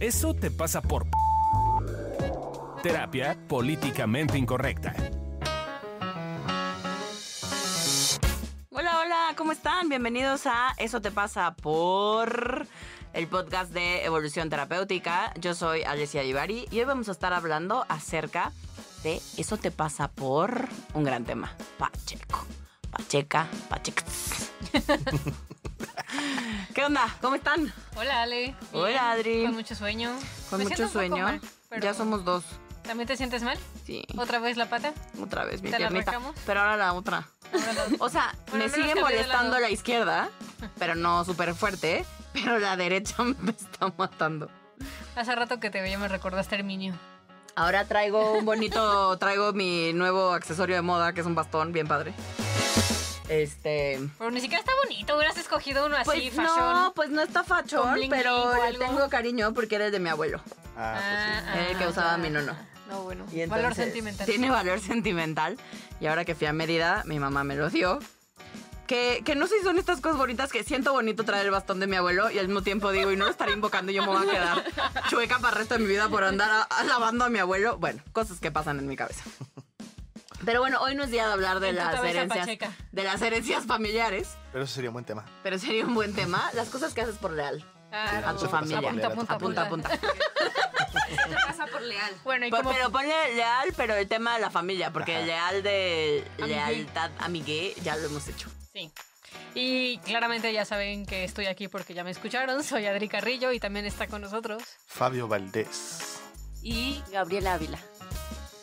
[0.00, 1.06] Eso te pasa por...
[2.82, 4.94] Terapia políticamente incorrecta.
[8.70, 9.88] Hola, hola, ¿cómo están?
[9.88, 12.66] Bienvenidos a Eso te pasa por
[13.14, 15.32] el podcast de Evolución Terapéutica.
[15.40, 18.52] Yo soy Alessia Ibarri y hoy vamos a estar hablando acerca
[19.02, 22.44] de Eso te pasa por un gran tema, Pacheco.
[22.90, 24.52] Pacheca, Pachex.
[26.76, 27.08] ¿Qué onda?
[27.22, 27.72] ¿Cómo están?
[27.96, 28.54] Hola, Ale.
[28.74, 29.44] Hola, Adri.
[29.46, 30.14] Con mucho sueño.
[30.50, 31.24] Con Me mucho sueño.
[31.24, 32.44] mal, pero- Ya somos dos.
[32.82, 33.56] ¿También te sientes mal?
[33.86, 34.04] Sí.
[34.18, 34.92] ¿Otra vez la pata?
[35.18, 36.10] Otra vez mi ¿Te la piernita.
[36.10, 36.36] arrancamos?
[36.44, 37.26] Pero ahora la otra.
[37.50, 40.28] Ahora la- O sea, Bueno, me sigue molestando la izquierda,
[40.78, 42.04] pero no súper fuerte.
[42.34, 44.50] Pero la derecha me está matando.
[45.16, 46.92] Hace rato que te veía me recordaste a Herminio.
[47.54, 51.88] Ahora traigo un bonito, traigo mi nuevo accesorio de moda, que es un bastón bien
[51.88, 52.12] padre.
[53.28, 53.98] Este.
[54.18, 56.46] Pero ni siquiera está bonito, hubieras escogido uno así, Pues fashion.
[56.56, 59.98] no, pues no está fachón, bling pero bling le tengo cariño porque era el de
[59.98, 60.40] mi abuelo.
[60.76, 61.58] Ah, pues sí.
[61.58, 62.54] Era el que usaba mi nono.
[62.88, 63.24] No, bueno.
[63.32, 64.26] Y Valor entonces, sentimental.
[64.26, 65.58] Tiene valor sentimental.
[66.00, 67.98] Y ahora que fui a Mérida, mi mamá me lo dio.
[68.86, 71.80] Que, que no sé si son estas cosas bonitas que siento bonito traer el bastón
[71.80, 74.02] de mi abuelo y al mismo tiempo digo, y no lo estaré invocando y yo
[74.02, 74.64] me voy a quedar
[75.10, 77.78] chueca para el resto de mi vida por andar a- alabando a mi abuelo.
[77.78, 79.24] Bueno, cosas que pasan en mi cabeza.
[80.44, 82.70] Pero bueno, hoy no es día de hablar de En las herencias, pacheca.
[82.92, 85.24] de las herencias familiares, Pero eso sería un buen tema.
[85.42, 86.50] pero sería un buen tema.
[86.54, 87.64] Las cosas que haces por leal.
[87.90, 88.28] Claro.
[88.28, 88.78] A tu familia.
[88.78, 89.62] Apunta, Apunta, apunta.
[89.62, 89.88] apunta.
[89.90, 92.12] te pasa por leal.
[92.24, 95.24] Bueno, y pero ponle leal, pero el tema de la familia, porque Ajá.
[95.24, 98.50] leal de lealtad amigué ya lo hemos hecho.
[98.72, 98.90] Sí.
[99.54, 102.62] Y claramente ya saben que estoy aquí porque ya me escucharon.
[102.62, 104.62] Soy Adri Carrillo y también está con nosotros.
[104.86, 106.18] Fabio Valdés.
[106.62, 107.78] Y Gabriela Ávila.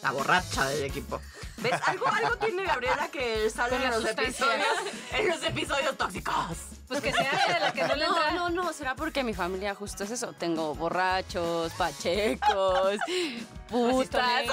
[0.04, 1.22] La borracha del equipo.
[1.64, 1.82] ¿Ves?
[1.86, 4.68] Algo, algo tiene Gabriela que sale en los episodios,
[5.14, 6.58] en los episodios tóxicos.
[6.88, 8.32] Pues que sea de la que no le entra.
[8.32, 10.34] No, no, no, será porque mi familia justo es eso.
[10.34, 12.98] Tengo borrachos, pachecos,
[13.70, 14.44] putas.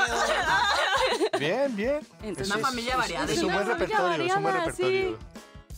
[1.39, 2.01] Bien, bien.
[2.23, 3.33] Entonces, Una es- familia es- variada.
[3.33, 5.19] Es, un buen repertorio, es un buen repertorio.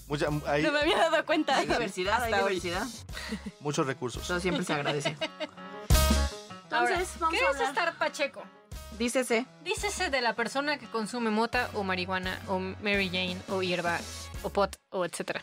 [0.09, 1.57] Mucha- hay No me había dado cuenta.
[1.57, 2.61] Hay diversidad, hay hoy.
[2.61, 2.87] diversidad.
[3.61, 4.23] muchos recursos.
[4.23, 5.17] Eso siempre se agradece.
[6.71, 8.43] Ahora, Entonces, vamos ¿qué a es estar pacheco?
[8.99, 9.47] Dícese.
[9.65, 13.99] Dícese de la persona que consume mota o marihuana o Mary Jane o hierba
[14.43, 15.43] o pot o etcétera.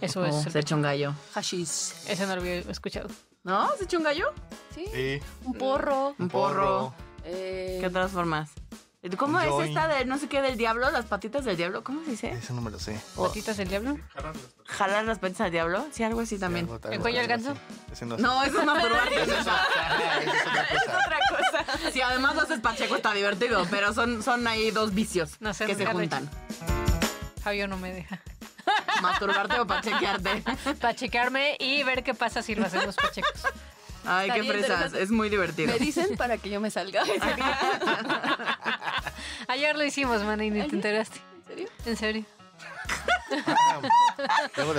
[0.00, 0.34] Eso es.
[0.34, 1.14] Oh, el se echó un gallo.
[1.34, 1.92] Hashish.
[2.08, 3.08] Ese no lo había escuchado.
[3.42, 3.68] ¿No?
[3.76, 4.32] ¿Se echó un gallo?
[4.74, 4.84] Sí.
[4.92, 5.20] Sí.
[5.44, 6.14] Un porro.
[6.18, 6.94] Un porro.
[7.24, 8.50] Eh, ¿Qué otras formas?
[9.16, 10.90] ¿Cómo es esta de no sé qué del diablo?
[10.90, 11.82] Las patitas del diablo.
[11.82, 12.30] ¿Cómo se dice?
[12.32, 13.00] Eso no me lo sé.
[13.16, 13.98] ¿Patitas del diablo?
[14.66, 15.86] ¿Jalar las patitas del diablo?
[15.90, 16.68] Sí, algo así también.
[16.70, 17.54] Algo- ¿El cuello al ganso?
[18.02, 21.18] no, No, eso es es ese es otra cosa.
[21.92, 25.66] Si además lo haces pacheco está divertido, pero son, son ahí dos vicios No sé,
[25.66, 26.28] que se he juntan.
[27.42, 28.20] Fabio no me deja.
[29.02, 30.42] Masturbarte o pachequearte.
[30.80, 33.42] Pachecarme y ver qué pasa si lo hacemos pachecos.
[34.04, 34.92] Ay, qué fresas.
[34.94, 35.72] Es muy divertido.
[35.72, 37.02] me dicen para que yo me salga.
[39.48, 41.18] Ayer lo hicimos, man, y ni te enteraste.
[41.18, 41.68] ¿En serio?
[41.86, 42.39] En serio.
[43.46, 43.80] Ah,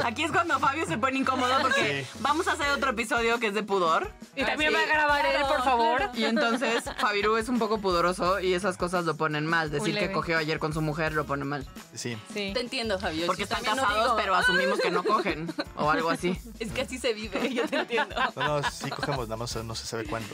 [0.06, 2.18] Aquí es cuando Fabio se pone incómodo porque Sí.
[2.20, 4.12] vamos a hacer otro episodio que es de pudor.
[4.36, 4.76] Y también sí.
[4.78, 5.98] va a grabar él, Claro, por favor.
[5.98, 6.12] claro.
[6.16, 9.72] Y entonces Fabiru es un poco pudoroso y esas cosas lo ponen mal.
[9.72, 11.66] Decir que cogió ayer con su mujer lo pone mal.
[11.96, 12.18] Sí.
[12.34, 12.52] Sí.
[12.54, 13.28] Te entiendo, Javier.
[13.28, 15.52] Porque están no casados, pero asumimos que no cogen.
[15.76, 16.40] O algo así.
[16.60, 18.16] Es que así se vive, yo te entiendo.
[18.36, 20.30] No, no, sí cogemos, nada más no se sabe cuándo.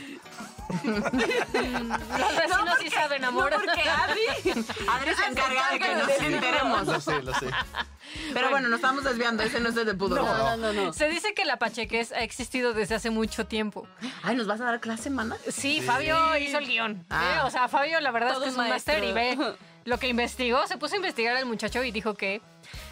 [0.84, 3.52] Los vecinos sí saben, amor.
[3.52, 4.22] No, porque Adri,
[4.90, 6.88] Adri se encarga de que nos enteremos.
[6.88, 7.48] Lo sé, lo sé.
[8.34, 9.44] Pero bueno, nos estamos desviando.
[9.44, 10.22] Ese no es de pudor.
[10.22, 10.94] No, no, no, no.
[10.94, 13.88] Se dice que la pachequez ha existido desde hace mucho tiempo.
[14.24, 15.38] Ay, ¿nos vas a dar clase, mana?
[15.50, 17.06] Sí, Fabio hizo el guion.
[17.10, 17.40] Ah.
[17.42, 17.48] ¿eh?
[17.48, 19.38] O sea, Fabio la verdad Todo es que es un máster y ve.
[19.88, 20.68] lo que investigó.
[20.68, 22.42] Se puso a investigar al muchacho y dijo que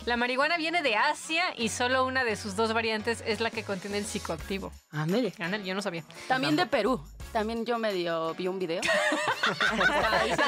[0.05, 3.63] la marihuana viene de Asia y solo una de sus dos variantes es la que
[3.63, 4.71] contiene el psicoactivo.
[4.91, 5.33] Ándale.
[5.37, 6.05] Ándale, Yo no sabía.
[6.29, 7.05] También de Perú.
[7.33, 8.81] También yo medio vi un video.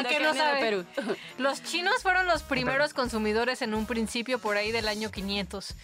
[0.07, 0.59] Que no sabe.
[0.61, 0.85] Perú.
[1.37, 5.75] Los chinos fueron los primeros consumidores en un principio por ahí del año 500.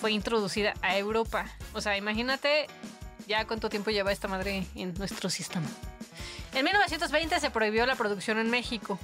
[0.00, 1.46] Fue introducida a Europa.
[1.72, 2.66] O sea, imagínate
[3.28, 5.68] ya cuánto tiempo lleva esta madre en nuestro sistema.
[6.52, 8.98] En 1920 se prohibió la producción en México.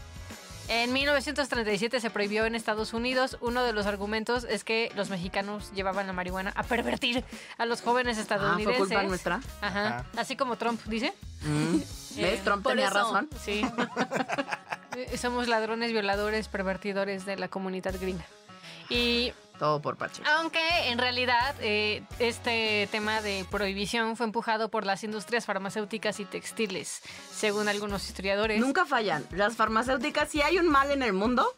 [0.69, 3.39] En 1937 se prohibió en Estados Unidos.
[3.41, 7.25] Uno de los argumentos es que los mexicanos llevaban la marihuana a pervertir
[7.59, 8.77] a los jóvenes Ah, estadounidenses.
[8.79, 9.41] fue culpa nuestra.
[9.61, 9.87] Ajá.
[9.87, 10.05] Ajá.
[10.17, 11.13] Así como Trump dice.
[11.43, 11.77] Mm.
[12.17, 12.43] ¿Ves?
[12.43, 12.95] Trump por tenía eso.
[12.95, 13.29] razón.
[13.45, 13.63] Sí.
[14.97, 18.25] Eh, Somos ladrones, violadores, pervertidores de la comunidad gringa.
[18.89, 20.23] Y Todo por Pache.
[20.27, 20.61] aunque
[20.91, 27.03] en realidad eh, este tema de prohibición fue empujado por las industrias farmacéuticas y textiles,
[27.33, 28.61] según algunos historiadores.
[28.61, 29.25] Nunca fallan.
[29.31, 31.57] Las farmacéuticas, si hay un mal en el mundo,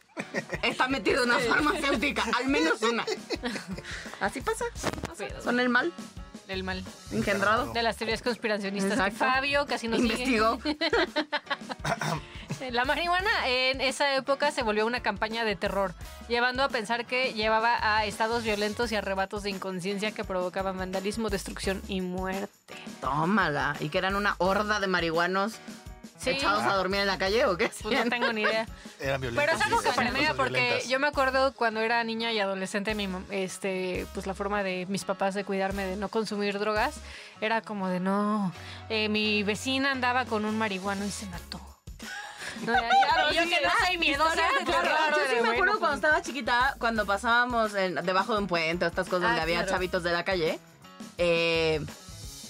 [0.62, 3.04] está metido una farmacéutica, al menos una.
[4.20, 4.64] Así pasa.
[5.42, 5.92] Son el mal.
[6.46, 6.84] el mal.
[7.10, 7.72] Engendrado.
[7.72, 9.10] De las teorías conspiracionistas que.
[9.10, 10.00] Fabio casi nos.
[10.00, 10.58] Investigó.
[12.70, 15.94] La marihuana en esa época se volvió una campaña de terror,
[16.28, 21.30] llevando a pensar que llevaba a estados violentos y arrebatos de inconsciencia que provocaban vandalismo,
[21.30, 22.74] destrucción y muerte.
[23.00, 23.76] Tómala.
[23.80, 25.54] ¿Y que eran una horda de marihuanos
[26.18, 26.30] Sí.
[26.30, 27.70] echados a dormir en la calle o qué?
[27.80, 28.66] Pues no tengo ni idea.
[29.00, 29.44] Eran violentos.
[29.44, 30.88] Pero es algo que cosas porque violentas.
[30.88, 35.04] yo me acuerdo cuando era niña y adolescente, mi, este, pues la forma de mis
[35.04, 36.96] papás de cuidarme de no consumir drogas
[37.40, 38.52] era como de no.
[38.88, 41.60] eh, mi vecina andaba con un marihuano y se mató.
[42.66, 44.88] No, yo que no soy miedosa, claro.
[45.16, 48.88] Yo sí me acuerdo cuando estaba chiquita, cuando pasábamos en- debajo de un puente o
[48.88, 49.70] estas cosas Ah, donde había claro.
[49.72, 50.58] chavitos de la calle.
[51.19, 51.84] eh,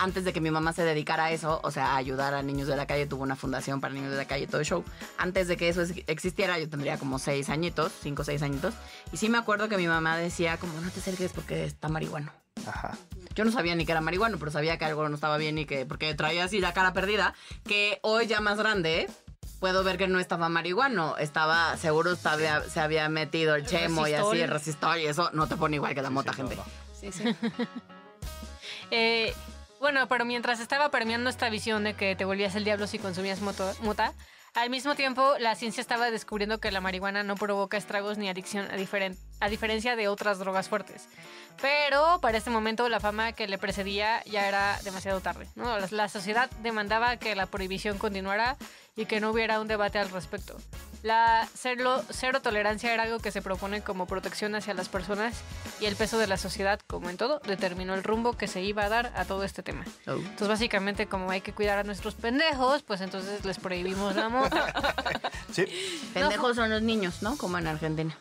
[0.00, 2.68] antes de que mi mamá se dedicara a eso, o sea, a ayudar a niños
[2.68, 4.84] de la calle, tuvo una fundación para niños de la calle, todo el show.
[5.16, 8.74] Antes de que eso es- existiera, yo tendría como seis añitos, cinco o seis añitos.
[9.12, 12.30] Y sí me acuerdo que mi mamá decía, como, no te acerques porque está marihuano.
[12.66, 12.96] Ajá.
[13.34, 15.64] Yo no sabía ni que era marihuano, pero sabía que algo no estaba bien y
[15.66, 17.34] que, porque traía así la cara perdida,
[17.66, 19.08] que hoy ya más grande,
[19.60, 24.14] puedo ver que no estaba marihuano, estaba, seguro estaba, se había metido el chemo y
[24.14, 26.62] así, el resistor y eso no te pone igual que la mota, Sí, no, gente.
[26.62, 26.64] no.
[27.00, 27.24] Sí, sí.
[28.90, 29.34] Eh,
[29.80, 33.40] bueno, pero mientras estaba permeando esta visión de que te volvías el diablo si consumías
[33.40, 34.12] moto- mota,
[34.58, 38.68] al mismo tiempo la ciencia estaba descubriendo que la marihuana no provoca estragos ni adicción
[38.70, 41.08] a, diferen- a diferencia de otras drogas fuertes.
[41.62, 45.46] Pero para este momento la fama que le precedía ya era demasiado tarde.
[45.90, 48.56] la sociedad demandaba que la prohibición continuara
[48.96, 50.56] y que no hubiera un debate al respecto.
[51.02, 55.42] La cero, cero tolerancia era algo que se propone como protección hacia las personas
[55.80, 58.84] y el peso de la sociedad, como en todo, determinó el rumbo que se iba
[58.84, 59.84] a dar a todo este tema.
[60.06, 60.12] Oh.
[60.12, 64.72] Entonces, básicamente, como hay que cuidar a nuestros pendejos, pues entonces les prohibimos la mota.
[65.50, 65.64] Sí.
[66.12, 67.38] Pendejos son los niños, ¿no?
[67.38, 68.16] Como en Argentina.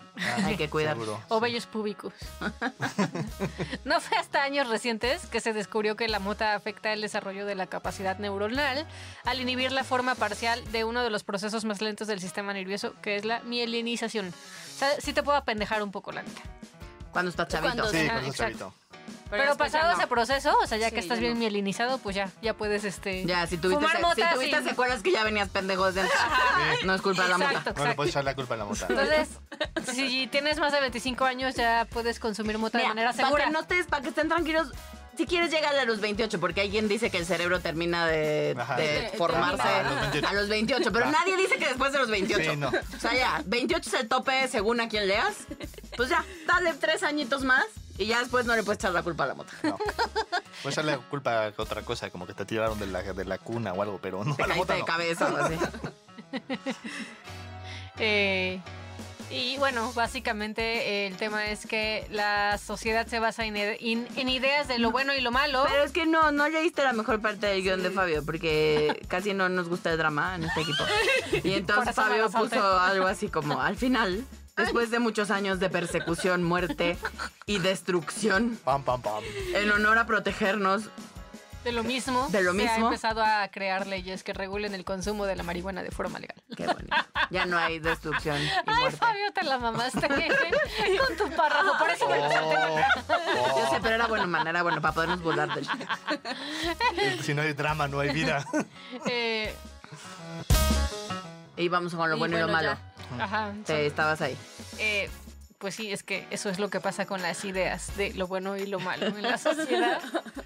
[0.46, 0.94] Hay que cuidar.
[0.94, 1.22] Seguro.
[1.28, 2.14] O vellos públicos.
[3.86, 7.56] no fue hasta años recientes que se descubrió que la mota afecta el desarrollo de
[7.56, 8.88] la capacidad neuronal
[9.26, 12.67] al inhibir la forma parcial de uno de los procesos más lentos del sistema nervioso,
[13.02, 14.28] que es la mielinización.
[14.30, 16.42] O sea, sí te puedo apendejar un poco, la neta.
[17.12, 17.74] Cuando estás chavito.
[17.84, 18.34] Cuando- Sí, eso exacto.
[18.36, 18.74] chavito.
[19.30, 19.98] Pero, pasado no.
[19.98, 21.40] ese proceso, o sea, ya Sí, que estás ya bien no.
[21.40, 24.70] mielinizado, pues ya, ya puedes este Ya, si tuviste, fumar se- mota si tuviste sin-
[24.70, 26.18] secuelas que ya venías pendejos dentro.
[26.86, 27.70] No es culpa de la Exacto, mota.
[27.72, 27.96] No le exacto.
[27.98, 28.86] puedes echar la culpa a la mota.
[28.88, 29.30] Entonces,
[29.94, 33.46] si tienes más de 25 años, ya puedes consumir mota de Mira, manera para segura.
[33.46, 34.70] que no estés, para que estén tranquilos,
[35.18, 38.76] si quieres llegar a los 28, porque alguien dice que el cerebro termina de, Ajá.
[38.76, 40.28] de De- formarse a los 28.
[40.28, 41.12] a los 28, pero Va.
[41.12, 42.52] nadie dice que después de los 28.
[42.52, 42.68] Sí, no.
[42.70, 45.36] O sea, ya, 28 es el tope según a quien leas.
[45.96, 47.66] Pues ya, dale tres añitos más
[47.98, 49.52] y ya después no le puedes echar la culpa a la mota.
[49.64, 49.78] No.
[50.62, 53.38] Puedes echarle la culpa a otra cosa, como que te tiraron de la, de la
[53.40, 54.86] cuna o algo, pero no Te a la mota de no.
[54.86, 55.56] cabeza o así.
[58.00, 58.62] Eh,
[59.30, 63.58] y bueno, básicamente el tema es que la sociedad se basa en,
[64.30, 65.66] ideas de lo bueno y lo malo.
[65.70, 69.34] Pero es que no, no leíste la mejor parte del guion de Fabio, porque casi
[69.34, 70.84] no nos gusta el drama en este equipo.
[71.44, 74.26] Y entonces Fabio puso algo así como, al final,
[74.56, 76.98] después de muchos años de persecución, muerte
[77.46, 79.24] y destrucción, Pam, pam, pam.
[79.54, 80.90] en honor a protegernos,
[81.68, 85.26] de lo mismo, de lo se ha empezado a crear leyes que regulen el consumo
[85.26, 86.42] de la marihuana de forma legal.
[86.56, 86.96] qué bonito,
[87.30, 88.98] ya no hay destrucción y Ay, muerte.
[88.98, 91.78] Fabio, te la mamaste con tu párrafo.
[91.78, 92.26] Por eso me lo.
[92.26, 95.68] Oh, Yo sé, pero era bueno, man, era bueno para podernos burlar del...
[97.22, 98.46] Si no hay drama, no hay vida.
[99.06, 99.54] Eh,
[101.58, 102.80] Y vamos con lo Y bueno y lo bueno, malo.
[103.18, 103.24] ya.
[103.26, 103.52] ajá.
[103.66, 104.38] Sí, estabas ahí.
[104.78, 105.10] Eh,
[105.60, 108.58] pues sí, es que eso es lo que pasa con las ideas de lo bueno
[108.58, 110.02] y lo malo en la sociedad.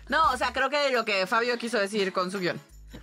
[0.09, 2.59] No, o sea, creo que lo que Fabio quiso decir con su guion.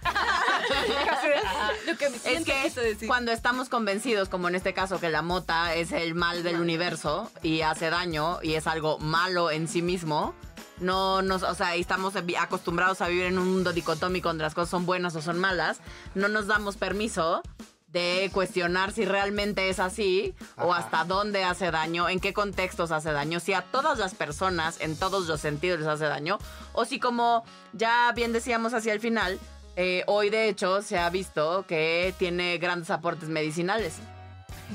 [1.86, 3.08] Lo que Es que decir.
[3.08, 7.30] cuando estamos convencidos, como en este caso, que la mota es el mal del universo
[7.42, 10.34] y hace daño y es algo malo en sí mismo,
[10.78, 14.70] no nos, o sea, estamos acostumbrados a vivir en un mundo dicotómico donde las cosas
[14.70, 15.80] son buenas o son malas,
[16.14, 17.42] no nos damos permiso
[17.88, 23.12] de cuestionar si realmente es así o hasta dónde hace daño, en qué contextos hace
[23.12, 26.38] daño, si a todas las personas en todos los sentidos les hace daño
[26.72, 29.38] o si como ya bien decíamos hacia el final,
[29.76, 33.94] eh, hoy de hecho se ha visto que tiene grandes aportes medicinales.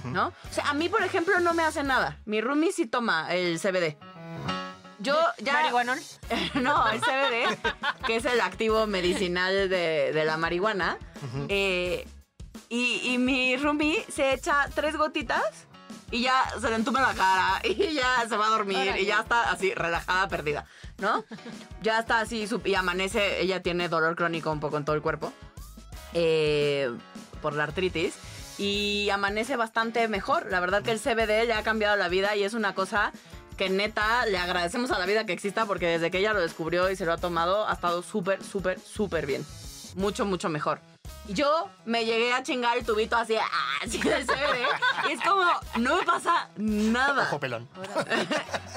[0.05, 0.29] ¿No?
[0.49, 2.17] O sea, a mí, por ejemplo, no me hace nada.
[2.25, 3.95] Mi roomie sí toma el CBD.
[4.97, 5.53] Yo ya...
[5.53, 5.99] Marihuanol.
[6.55, 7.57] no, el CBD,
[8.07, 10.97] que es el activo medicinal de, de la marihuana.
[11.47, 12.07] eh,
[12.73, 15.67] y, y mi roomie se echa tres gotitas
[16.09, 19.19] y ya se le entuma la cara y ya se va a dormir y ya
[19.19, 20.65] está así relajada, perdida,
[20.97, 21.23] ¿no?
[21.83, 25.31] Ya está así y amanece, ella tiene dolor crónico un poco en todo el cuerpo
[26.15, 26.91] eh,
[27.43, 28.15] por la artritis
[28.57, 30.47] y amanece bastante mejor.
[30.49, 33.11] La verdad que el CBD le ha cambiado la vida y es una cosa
[33.55, 36.89] que neta le agradecemos a la vida que exista porque desde que ella lo descubrió
[36.89, 39.45] y se lo ha tomado ha estado súper, súper, súper bien.
[39.95, 40.92] Mucho, mucho mejor.
[41.29, 43.47] Yo me llegué a chingar el tubito así, ah,
[43.83, 45.09] así de CBD.
[45.09, 45.43] Y es como,
[45.77, 47.23] no me pasa nada.
[47.23, 47.67] Ojo pelón.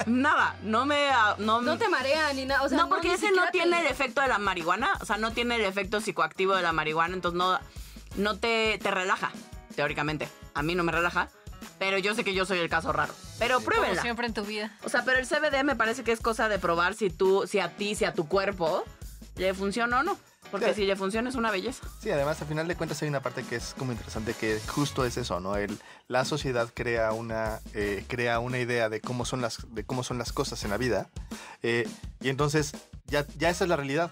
[0.05, 0.55] Nada.
[0.63, 1.09] No me...
[1.09, 2.63] ah, No, No te marea ni nada.
[2.63, 4.91] O sea, no, porque ese no te- tiene el efecto de la marihuana.
[5.01, 7.13] O sea, no tiene el efecto psicoactivo de la marihuana.
[7.15, 7.59] Entonces no,
[8.15, 9.31] no te, te relaja,
[9.75, 10.29] teóricamente.
[10.53, 11.29] A mí no me relaja.
[11.79, 13.13] Pero yo sé que yo soy el caso raro.
[13.39, 14.01] Pero Como pruébenla.
[14.01, 14.71] siempre en tu vida.
[14.83, 17.59] O sea, pero el CBD me parece que es cosa de probar si tú, si
[17.59, 18.83] a ti, si a tu cuerpo
[19.35, 20.17] le funciona o no.
[20.51, 20.81] Porque Sí.
[20.81, 21.83] si le funciona es una belleza.
[22.01, 25.05] Sí, además, al final de cuentas hay una parte que es como interesante, que justo
[25.05, 25.55] es eso, ¿no?
[25.57, 25.77] El,
[26.07, 30.17] la sociedad crea una, eh, crea una idea de cómo son las, de cómo son
[30.17, 31.09] las cosas en la vida,
[31.63, 31.87] eh,
[32.21, 32.71] y entonces
[33.07, 34.11] ya, ya esa es la realidad.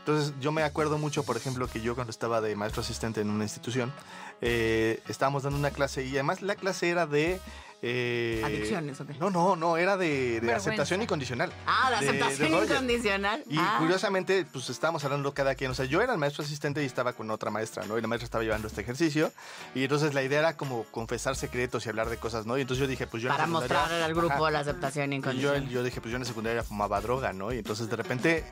[0.00, 3.28] Entonces yo me acuerdo mucho, por ejemplo, que yo cuando estaba de maestro asistente en
[3.30, 3.92] una institución,
[4.40, 7.40] eh, estábamos dando una clase y además la clase era de...
[7.88, 9.14] eh, Adicciones, ¿o qué?
[9.14, 11.52] No, no, no, era de, de aceptación incondicional.
[11.68, 12.70] Ah, De- de aceptación Roger.
[12.72, 13.44] incondicional.
[13.48, 13.76] Y Ah.
[13.78, 15.70] curiosamente, pues estábamos hablando cada quien.
[15.70, 17.96] O sea, yo era el maestro asistente y estaba con otra maestra, ¿no?
[17.96, 19.32] Y la maestra estaba llevando este ejercicio.
[19.74, 22.58] Y entonces la idea era como confesar secretos y hablar de cosas, ¿no?
[22.58, 24.50] Y entonces yo dije, pues yo en la Para secundaria- mostrar al grupo Ajá.
[24.50, 25.68] la aceptación Y yo, incondicional.
[25.68, 27.52] yo dije, pues yo en la secundaria fumaba droga, ¿no?
[27.52, 28.44] Y entonces de repente,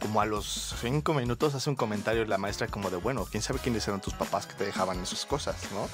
[0.00, 3.58] como a los cinco minutos, hace un comentario la maestra como de, bueno, quién sabe
[3.60, 5.88] quiénes eran tus papás que te dejaban esas cosas, ¿no?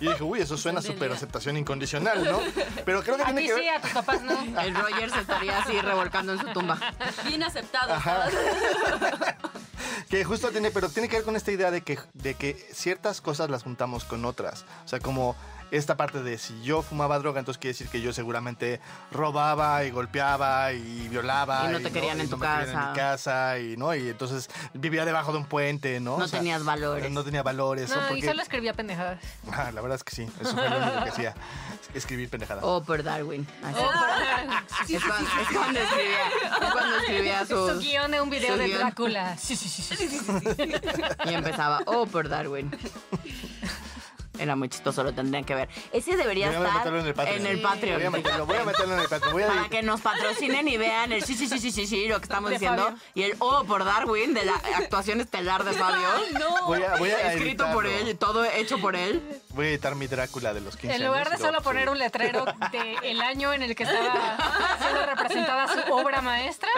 [0.00, 2.40] Y dije, uy, eso suena súper aceptación incondicional, ¿no?
[2.84, 3.76] Pero creo que A tiene ti que sí, ver...
[3.76, 4.60] a tus papás no.
[4.60, 6.78] El Roger se estaría así revolcando en su tumba.
[7.26, 7.94] Bien aceptado.
[7.94, 8.26] Ajá.
[10.10, 13.20] que justo tiene, pero tiene que ver con esta idea de que, de que ciertas
[13.20, 14.64] cosas las juntamos con otras.
[14.84, 15.36] O sea, como
[15.70, 18.80] esta parte de si yo fumaba droga, entonces quiere decir que yo seguramente
[19.10, 21.68] robaba y golpeaba y violaba.
[21.68, 22.72] Y no te querían en y tu no casa.
[22.84, 23.94] en mi casa y, ¿no?
[23.94, 26.18] y entonces vivía debajo de un puente, ¿no?
[26.18, 27.10] No O sea, tenías valores.
[27.10, 27.90] No tenía valores.
[27.90, 27.96] ¿no?
[27.96, 29.20] No, y Porque- solo escribía pendejadas.
[29.52, 31.34] Ah, la verdad es que sí, eso fue lo único que hacía,
[31.94, 32.64] escribir pendejadas.
[32.66, 33.46] Oh, por Darwin.
[33.62, 33.74] Así.
[33.84, 36.26] Oh, por- es, cuando, es cuando escribía,
[36.66, 38.78] es cuando escribía Su guion de un video de guion.
[38.80, 39.36] Drácula.
[39.38, 39.96] Sí, sí, sí, sí.
[39.96, 40.72] sí.
[41.24, 42.70] Y empezaba, oh, por Darwin.
[44.44, 45.70] Era muy chistoso, lo tendrían que ver.
[45.90, 47.40] Ese debería Voy a estar meterlo en el Patreon.
[47.40, 47.96] en el Patreon.
[47.96, 49.32] Voy a meterlo, voy a meterlo en el Patreon.
[49.32, 52.08] Voy a Para que nos patrocinen y vean el sí, sí, sí, sí, sí, sí,
[52.08, 52.84] lo que estamos De diciendo.
[52.84, 52.98] Fabio.
[53.14, 56.08] Y el oh, por Darwin, de la actuación estelar de Fabio.
[56.66, 59.22] Voy a, voy a Escrito por él, todo hecho por él.
[59.54, 61.98] Voy a editar mi Drácula de los 15 En lugar años de solo poner un
[61.98, 62.44] letrero
[63.02, 64.36] del año en el que estaba
[64.80, 66.68] siendo representada su obra maestra,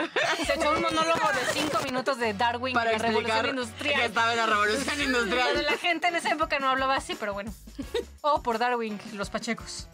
[0.44, 4.00] se echó un monólogo de cinco minutos de Darwin Para y la revolución que industrial.
[4.02, 5.64] estaba en la revolución Donde industrial.
[5.64, 7.52] la gente en esa época no hablaba así, pero bueno.
[8.20, 9.88] O por Darwin, los pachecos.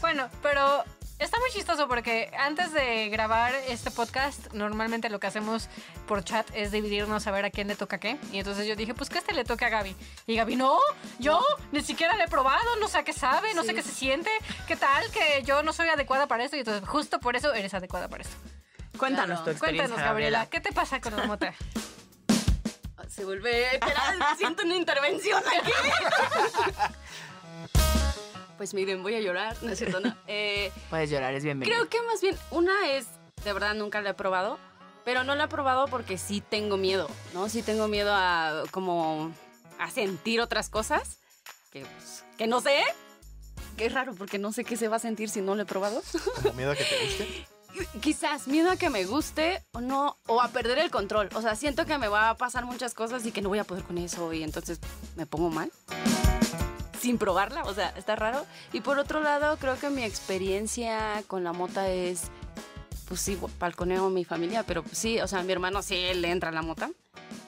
[0.00, 0.84] Bueno, pero
[1.18, 5.68] está muy chistoso porque antes de grabar este podcast, normalmente lo que hacemos
[6.06, 8.18] por chat es dividirnos a ver a quién le toca qué.
[8.32, 9.94] Y entonces yo dije, pues que este le toque a Gaby.
[10.26, 10.78] Y Gaby, no,
[11.18, 13.92] yo ni siquiera le he probado, no sé a qué sabe, no sé qué se
[13.92, 14.30] siente,
[14.66, 16.56] qué tal, que yo no soy adecuada para esto.
[16.56, 18.36] Y entonces justo por eso eres adecuada para esto.
[18.96, 21.54] Cuéntanos tu experiencia, Cuéntanos, Gabriela, ¿qué te pasa con la mota?
[23.08, 23.74] Se vuelve.
[23.74, 25.72] Espera, siento una intervención aquí.
[28.58, 30.14] Pues miren, voy a llorar, no es cierto, no.
[30.26, 31.74] Eh, Puedes llorar, es bienvenido.
[31.76, 33.06] creo que más bien, una es,
[33.44, 34.58] de verdad nunca la he probado,
[35.04, 37.48] pero no la he probado porque sí tengo miedo, ¿no?
[37.48, 39.32] Sí tengo miedo a como
[39.78, 41.18] a sentir otras cosas
[41.72, 42.82] que, pues, que no sé.
[43.76, 45.66] Que es raro porque no sé qué se va a sentir si no lo he
[45.66, 46.02] probado.
[46.42, 47.46] Como miedo a que te guste.
[48.00, 51.28] Quizás miedo a que me guste o no, o a perder el control.
[51.34, 53.64] O sea, siento que me va a pasar muchas cosas y que no voy a
[53.64, 54.80] poder con eso y entonces
[55.14, 55.70] me pongo mal.
[57.00, 58.44] Sin probarla, o sea, está raro.
[58.72, 62.24] Y por otro lado, creo que mi experiencia con la mota es,
[63.06, 66.22] pues sí, balconeo a mi familia, pero pues sí, o sea, mi hermano sí, él
[66.22, 66.90] le entra a la mota.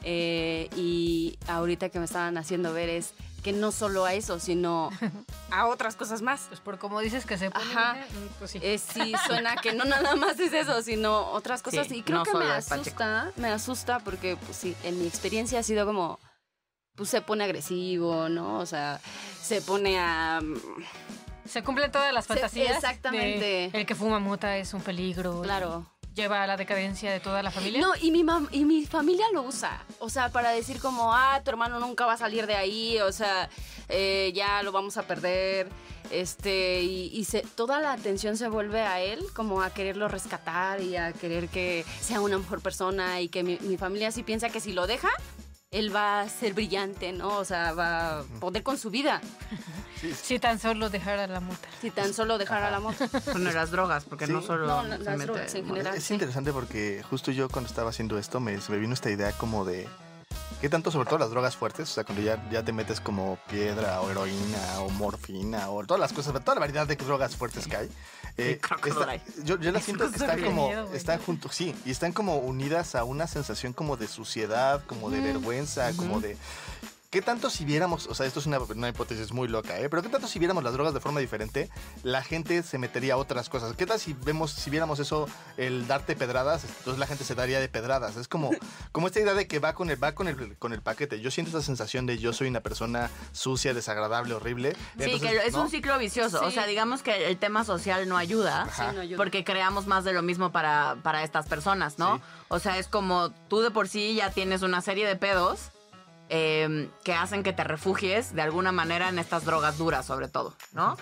[0.03, 4.91] Eh, y ahorita que me estaban haciendo ver es que no solo a eso, sino
[5.51, 6.43] a otras cosas más.
[6.49, 7.95] Pues por como dices que se pone, Ajá.
[7.95, 8.61] mm, pues sí.
[8.63, 11.89] Eh, sí, suena que no nada más es eso, sino otras cosas.
[11.89, 15.59] Sí, y creo no que me asusta, me asusta porque, pues sí, en mi experiencia
[15.61, 16.19] ha sido como,
[17.01, 18.59] pues se pone agresivo, ¿no?
[18.59, 19.01] O sea,
[19.43, 20.39] se pone a...
[21.49, 22.77] Se cumplen todas las Se- fantasías.
[22.77, 23.71] exactamente.
[23.73, 25.41] el que fuma mota es un peligro.
[25.41, 25.87] Claro.
[26.15, 27.81] Lleva a la decadencia de toda la familia.
[27.81, 29.83] No, y mi, mam- y mi familia lo usa.
[29.99, 33.13] O sea, para decir como, ah, tu hermano nunca va a salir de ahí, o
[33.13, 33.49] sea,
[33.89, 35.71] eh, ya lo vamos a perder.
[36.11, 40.83] Este, y, y se, toda la atención se vuelve a él, como a quererlo rescatar
[40.83, 44.51] y a querer que sea una mejor persona y que mi, mi familia sí piensa
[44.51, 45.09] que si lo deja,
[45.73, 47.37] él va a ser brillante, ¿no?
[47.39, 49.21] O sea, va a poder con su vida,
[50.21, 51.69] Si tan solo dejara la mota.
[51.81, 53.05] si tan solo dejara la moto.
[53.33, 54.33] Bueno, las drogas, porque Sí.
[54.33, 55.75] no solo No, la- se las mete drogas en mota.
[55.77, 55.97] general.
[55.99, 56.15] Es sí.
[56.15, 59.89] interesante porque justo yo cuando estaba haciendo esto me, me vino esta idea como de
[60.61, 61.89] ¿Qué tanto, sobre todo las drogas fuertes?
[61.91, 65.99] O sea, cuando ya, ya te metes como piedra o heroína o morfina o todas
[66.01, 67.89] las cosas, toda la variedad de drogas fuertes que hay.
[68.37, 72.13] eh, está- yo, yo las siento que están como, miedo, están juntos, sí, y están
[72.13, 76.37] como unidas a una sensación como de suciedad, como de vergüenza, como de...
[77.11, 79.89] ¿Qué tanto si viéramos, o sea, esto es una, una hipótesis muy loca, ¿eh?
[79.89, 81.69] Pero qué tanto si viéramos las drogas de forma diferente,
[82.05, 83.75] la gente se metería a otras cosas?
[83.75, 85.27] ¿Qué tal si vemos, si viéramos eso,
[85.57, 88.17] el darte pedradas, entonces la gente se daría de pedradas?
[88.17, 88.53] Es como,
[88.93, 91.21] como esta idea de que va con el, va con el, con el paquete.
[91.21, 94.77] Yo siento esa sensación de yo soy una persona sucia, desagradable, horrible.
[94.97, 95.63] Sí, Entonces, que es ¿no?
[95.63, 96.41] un ciclo vicioso.
[96.47, 98.69] O sea, digamos que el tema social no ayuda.
[98.73, 99.17] Sí, no ayuda.
[99.17, 102.19] Porque creamos más de lo mismo para, para estas personas, ¿no?
[102.19, 102.23] Sí.
[102.47, 105.73] O sea, es como tú de por sí ya tienes una serie de pedos
[106.31, 110.55] eh, que hacen que te refugies de alguna manera en estas drogas duras, sobre todo,
[110.73, 110.97] ¿no?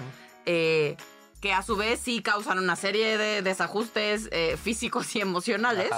[0.46, 0.96] Eh,
[1.40, 5.90] que a su vez sí causan una serie de desajustes eh, físicos y emocionales.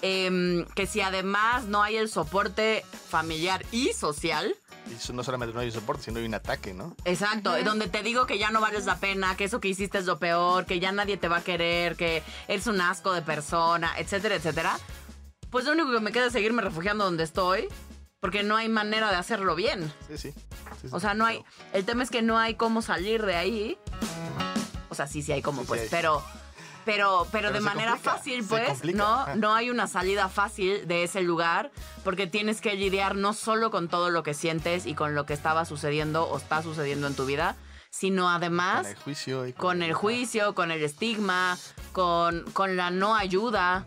[0.00, 4.54] Eh, que si además no hay el soporte familiar y social,
[4.88, 6.94] Y eso no solamente no hay soporte, sino hay un ataque, ¿no?
[7.04, 10.06] Exacto, donde te digo que ya no vales la pena, que eso que hiciste es
[10.06, 13.92] lo peor, que ya nadie te va a querer, que eres un asco de persona,
[13.98, 14.78] etcétera, etcétera.
[15.50, 17.68] Pues lo único que me queda es seguirme refugiando donde estoy,
[18.20, 19.92] porque no hay manera de hacerlo bien.
[20.08, 20.32] Sí, sí.
[20.32, 20.38] Sí,
[20.82, 20.88] sí.
[20.92, 21.44] O sea, no hay.
[21.72, 23.78] El tema es que no hay cómo salir de ahí.
[24.88, 25.88] O sea, sí, sí hay cómo, Sí, pues, hay.
[25.90, 26.22] pero.
[26.84, 31.04] Pero, pero, Pero de manera complica, fácil, pues, no, no hay una salida fácil de
[31.04, 31.70] ese lugar,
[32.02, 35.34] porque tienes que lidiar no solo con todo lo que sientes y con lo que
[35.34, 37.56] estaba sucediendo o está sucediendo en tu vida,
[37.90, 41.58] sino además Con el juicio y con el juicio, con el estigma,
[41.92, 43.84] con, con la no ayuda.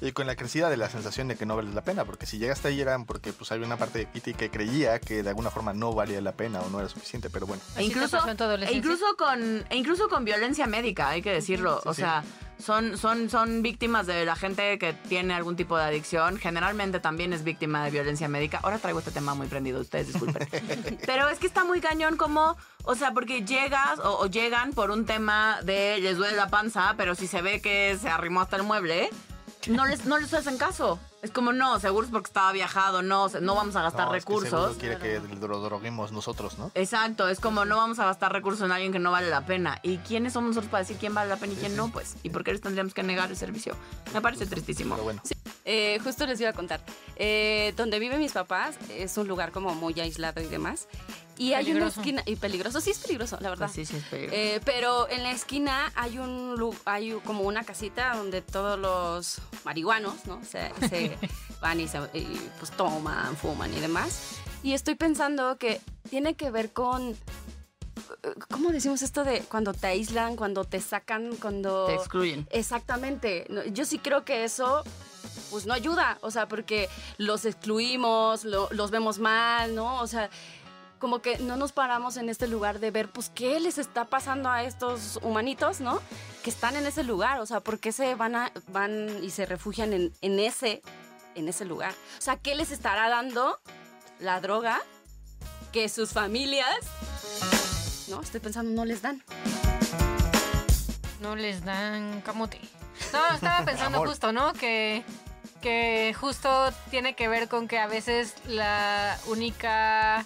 [0.00, 2.38] Y con la crecida de la sensación de que no vale la pena, porque si
[2.38, 5.50] llegaste ahí eran porque pues había una parte de Kitty que creía que de alguna
[5.50, 7.62] forma no valía la pena o no era suficiente, pero bueno.
[7.62, 11.10] E ¿Así te incluso, pasó en tu e incluso con e incluso con violencia médica,
[11.10, 11.80] hay que decirlo.
[11.82, 12.02] Sí, o sí.
[12.02, 12.24] sea,
[12.58, 16.38] son, son, son víctimas de la gente que tiene algún tipo de adicción.
[16.38, 18.60] Generalmente también es víctima de violencia médica.
[18.62, 20.48] Ahora traigo este tema muy prendido, ustedes disculpen.
[21.06, 24.90] Pero es que está muy cañón como, o sea, porque llegas o, o llegan por
[24.90, 28.56] un tema de les duele la panza, pero si se ve que se arrimó hasta
[28.56, 29.10] el mueble,
[29.68, 30.98] no les, no les hacen caso.
[31.22, 34.24] Es como, no, seguro es porque estaba viajado, no, no vamos a gastar No, es
[34.24, 34.76] que recursos.
[34.76, 36.70] quiere que lo droguemos nosotros, ¿no?
[36.74, 39.78] Exacto, es como no vamos a gastar recursos en alguien que no vale la pena.
[39.82, 41.90] ¿Y quiénes somos nosotros para decir quién vale la pena y quién no?
[41.90, 43.74] Pues, ¿y por qué les tendríamos que negar el servicio?
[44.12, 44.94] Me parece tristísimo.
[44.96, 45.22] Pero bueno.
[45.64, 46.80] Eh, justo les iba a contar.
[47.16, 50.88] Eh, donde viven mis papás es un lugar como muy aislado y demás.
[51.36, 52.22] Y hay una esquina.
[52.26, 53.66] Y peligroso, sí es peligroso, la verdad.
[53.72, 54.36] Pues sí, sí, es peligroso.
[54.38, 60.26] Eh, pero en la esquina hay un hay como una casita donde todos los marihuanos,
[60.26, 60.40] ¿no?
[60.44, 61.16] Se, se
[61.60, 64.36] van y, se, y, pues toman, fuman y demás.
[64.62, 67.16] Y estoy pensando que tiene que ver con
[68.50, 72.46] ¿cómo decimos esto de cuando te aíslan, cuando te sacan, cuando Te excluyen.
[72.50, 73.46] Exactamente.
[73.72, 74.82] Yo sí creo que eso
[75.50, 80.00] pues no ayuda, o sea, porque los excluimos, lo- los vemos mal, ¿no?
[80.00, 80.28] O sea,
[81.04, 84.48] como que no nos paramos en este lugar de ver, pues, qué les está pasando
[84.48, 86.00] a estos humanitos, ¿no?
[86.42, 89.44] Que están en ese lugar, o sea, ¿por qué se van, a, van y se
[89.44, 90.80] refugian en, en ese,
[91.34, 91.92] en ese lugar?
[92.16, 93.60] O sea, ¿qué les estará dando
[94.18, 94.80] la droga
[95.72, 96.74] que sus familias,
[98.08, 99.22] no, estoy pensando, no les dan?
[101.20, 102.62] No les dan camote.
[103.12, 104.54] No, estaba pensando justo, ¿no?
[104.54, 105.04] Que,
[105.60, 110.24] que justo tiene que ver con que a veces la única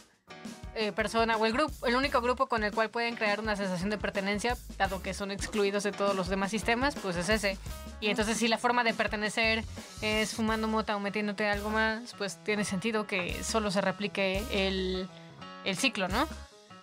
[0.80, 3.90] eh, persona o el grupo, el único grupo con el cual pueden crear una sensación
[3.90, 7.58] de pertenencia, dado que son excluidos de todos los demás sistemas, pues es ese.
[8.00, 9.64] Y entonces si la forma de pertenecer
[10.02, 15.08] es fumando mota o metiéndote algo más, pues tiene sentido que solo se replique el,
[15.64, 16.28] el ciclo, ¿no?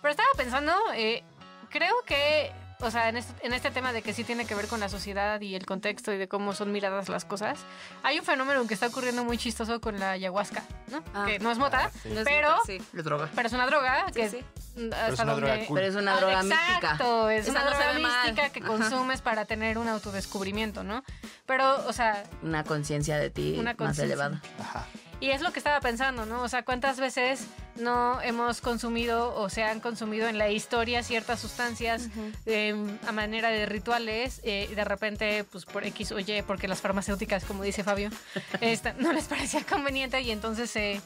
[0.02, 1.24] Pero estaba pensando, eh,
[1.70, 4.66] creo que, o sea, en este, en este tema de que sí tiene que ver
[4.68, 7.58] con la sociedad y el contexto y de cómo son miradas las cosas,
[8.02, 11.02] hay un fenómeno que está ocurriendo muy chistoso con la ayahuasca, ¿no?
[11.14, 11.24] Ah.
[11.26, 12.08] que no es mota, Ah, sí.
[12.10, 12.78] No es pero, sí.
[12.96, 13.28] Es droga.
[13.34, 14.44] pero es una droga que sí.
[14.76, 15.46] es hasta una donde...
[15.50, 15.76] droga cool.
[15.76, 16.74] Pero es una Ah, droga mística.
[16.74, 18.02] Exacto, es Esa una no droga mal.
[18.02, 21.02] mística que consumes para tener un autodescubrimiento, ¿no?
[21.46, 24.40] Pero, o sea, Una conciencia de ti Una más elevada.
[24.60, 24.84] Ajá.
[25.20, 26.42] Y es lo que estaba pensando, ¿no?
[26.42, 31.40] O sea, ¿cuántas veces no hemos consumido o se han consumido en la historia ciertas
[31.40, 32.08] sustancias
[32.44, 32.74] eh,
[33.06, 36.80] a manera de rituales eh, y de repente, pues por X o Y, porque las
[36.80, 38.10] farmacéuticas, como dice Fabio,
[38.60, 41.00] esta, no les parecía conveniente y entonces se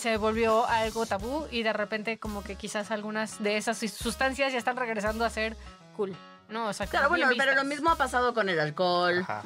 [0.00, 4.58] se volvió algo tabú y de repente como que quizás algunas de esas sustancias ya
[4.58, 5.56] están regresando a ser
[5.94, 6.16] cool,
[6.50, 6.68] ¿no?
[6.68, 9.20] O sea, Claro, bueno, pero lo mismo ha pasado con el alcohol.
[9.20, 9.42] Ajá.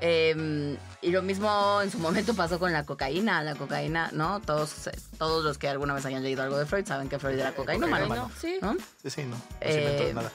[0.00, 3.42] eh, y lo mismo en su momento pasó con la cocaína.
[3.42, 4.40] La cocaína, ¿no?
[4.40, 4.72] Todos,
[5.18, 7.86] todos los que alguna vez hayan leído algo de Freud saben que Freud era cocaína,
[7.86, 8.30] Cocainómano.
[8.40, 8.58] Sí.
[8.62, 8.76] ¿no?
[9.02, 9.36] Sí, sí, no.
[9.36, 10.32] No Eh, se inventó nada.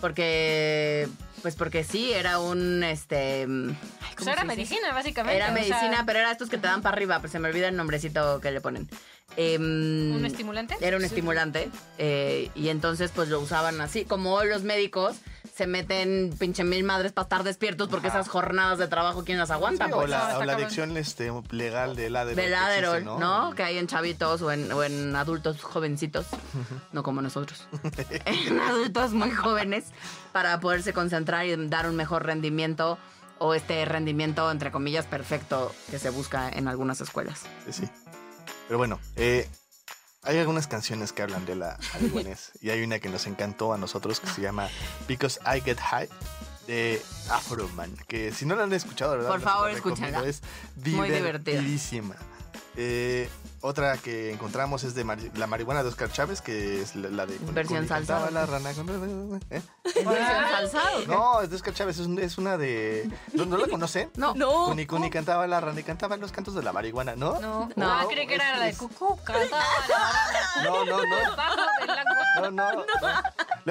[0.00, 1.08] Porque,
[1.42, 5.36] pues porque sí, era un, este, ay, Pues era medicina, básicamente.
[5.36, 7.68] Era sea, medicina, pero era estos que te dan para arriba, pero se me olvida
[7.68, 8.88] el nombrecito que le ponen.
[9.36, 10.76] Em, ¿Un estimulante?
[10.80, 11.70] Era un estimulante.
[11.98, 14.04] eh, y entonces, pues lo usaban así.
[14.06, 15.16] Como los médicos
[15.60, 18.20] se meten pinche mil madres para estar despiertos porque Ajá.
[18.20, 19.88] esas jornadas de trabajo, ¿quién las aguanta?
[19.88, 20.08] Sí, o pues?
[20.08, 22.36] la, No, o la adicción este, legal del Adderall.
[22.36, 23.54] Del existe, Adderall, ¿no?
[23.54, 26.24] Que hay en chavitos o en, o en adultos jovencitos,
[26.92, 27.68] no como nosotros.
[28.24, 29.84] en adultos muy jóvenes
[30.32, 32.96] para poderse concentrar y dar un mejor rendimiento
[33.38, 37.42] o este rendimiento, entre comillas, perfecto que se busca en algunas escuelas.
[37.66, 37.90] Sí, sí.
[38.66, 39.46] Pero bueno, eh,
[40.22, 43.78] hay algunas canciones que hablan de la marihuanés y hay una que nos encantó a
[43.78, 44.68] nosotros que se llama
[45.08, 46.08] Because I Get High
[46.66, 49.30] de Afro Man, que si no la han escuchado, ¿verdad?
[49.30, 50.22] Por favor, escúchala.
[50.24, 50.42] Es
[50.76, 51.62] Muy divertida.
[52.82, 53.28] Eh,
[53.60, 57.26] otra que encontramos es de mari- la marihuana de Oscar Chávez, que es la, la
[57.26, 57.36] de...
[57.52, 58.14] Versión con- salsa.
[58.14, 59.60] cantaba la rana con- ¿eh?
[59.84, 61.06] ¿Ensalzado?
[61.06, 63.10] No, es de Oscar Chávez, es, un- es una de...
[63.34, 64.10] ¿No, no la conocen?
[64.16, 64.34] No.
[64.34, 64.64] No.
[64.64, 67.38] Cuni Cuni cantaba la rana y cantaba los cantos de la marihuana, ¿no?
[67.38, 69.62] No, No, no, creí que era la de es- cucú, cantaba
[70.56, 71.16] la No, no, no.
[71.16, 71.56] agua.
[72.36, 72.72] No, no.
[72.72, 72.84] no.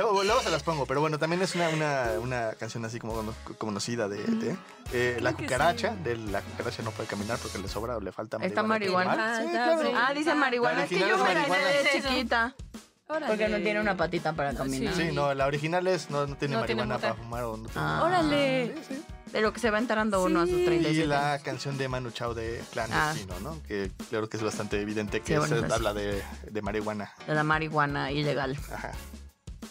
[0.01, 3.13] Luego, luego se las pongo, pero bueno, también es una, una, una canción así como
[3.13, 4.55] cono- conocida de, de,
[4.93, 8.37] eh, La cucaracha, de la cucaracha no puede caminar porque le sobra o le falta
[8.41, 9.15] Está marihuana.
[9.15, 9.41] marihuana.
[9.43, 9.91] Sí, claro.
[9.95, 10.83] Ah, dice marihuana.
[10.83, 11.65] Es que yo me la marihuana.
[11.67, 12.55] de chiquita.
[13.27, 14.93] Porque no tiene una patita para caminar.
[14.93, 17.73] Sí, no, la original es, no, no tiene No marihuana para fumar o no tiene...
[17.87, 18.03] Ah.
[18.05, 18.75] Órale.
[18.87, 19.03] Sí, sí.
[19.33, 20.65] De lo que se va enterando uno a sus Sí.
[20.65, 21.43] 37 Y la años.
[21.43, 23.61] canción de Manu Chao de Clandestino, ¿no?
[23.63, 25.71] Que claro que es bastante evidente que bueno, pues.
[25.71, 27.11] habla de, de marihuana.
[27.27, 28.57] De la marihuana ilegal.
[28.73, 28.91] Ajá.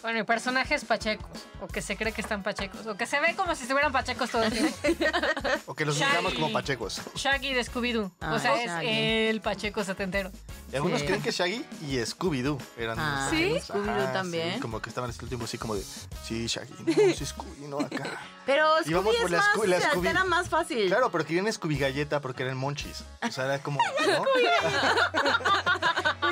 [0.01, 1.27] Bueno, y personajes pachecos,
[1.61, 4.29] o que se cree que están pachecos, o que se ve como si estuvieran pachecos
[4.29, 4.77] todo el tiempo.
[5.65, 7.01] O que los usamos como pachecos.
[7.15, 8.09] Shaggy de Scooby-Doo.
[8.21, 8.87] Ah, o sea, es Shaggy.
[9.29, 10.31] el pacheco setentero.
[10.71, 11.05] Y algunos Sí.
[11.07, 13.55] creen que Shaggy y Scooby-Doo eran Ah, ¿sí?
[13.61, 14.53] Scooby-Doo también.
[14.55, 15.83] sí, como que estaban en este último así como de,
[16.23, 18.03] sí, Shaggy, no, sí, Scooby, no, acá.
[18.45, 20.07] Pero Íbamos Scooby por es la más, Scooby- la se Scooby.
[20.07, 20.87] altera más fácil.
[20.87, 23.03] Claro, pero querían Scooby Galleta porque eran monchis.
[23.27, 24.23] O sea, era como, ¿no?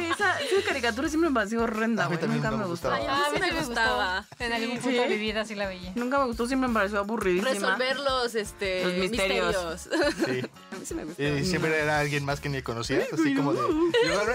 [0.02, 2.20] Esa, esa caricatura siempre me pareció horrenda, güey.
[2.28, 2.90] Nunca me me gustó.
[2.90, 2.96] gustaba.
[2.96, 4.26] Ay, a mí sí me gustaba.
[4.40, 5.92] En algún punto de mi vida sí la veía.
[5.96, 7.52] Nunca me gustó, siempre me pareció aburridísima.
[7.52, 9.56] Resolver los, este, Los misterios.
[9.56, 10.16] misterios.
[10.26, 10.50] Sí.
[10.76, 11.24] A mí sí me gustó.
[11.24, 13.04] Y siempre era alguien más que ni conocía.
[13.12, 13.62] Así como de,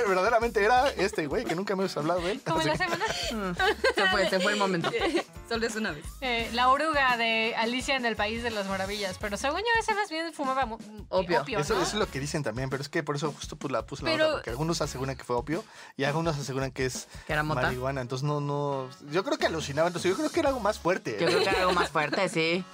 [0.08, 2.40] verdaderamente era este güey que nunca me habías hablado de él.
[2.44, 3.04] Como en la semana.
[3.94, 4.90] Se fue, se fue el momento.
[5.48, 6.04] Solo es una vez.
[6.20, 9.16] Eh, la oruga de Alicia en el País de las Maravillas.
[9.20, 10.78] Pero según yo, ese más bien fumaba mu-
[11.10, 11.42] Opio.
[11.42, 11.82] opio Eso, ¿no?
[11.82, 14.04] eso es lo que dicen también, pero es que por eso justo pues, la puse
[14.04, 15.51] la Pero- nota, porque algunos aseguran que fue opio
[15.96, 17.62] y algunos aseguran que es Que era mota.
[17.62, 18.00] marihuana.
[18.00, 18.88] Entonces no, no.
[19.10, 19.88] Yo creo que alucinaban.
[19.90, 21.16] Entonces yo creo que era algo más fuerte.
[21.20, 22.64] Yo creo que era algo más fuerte, sí.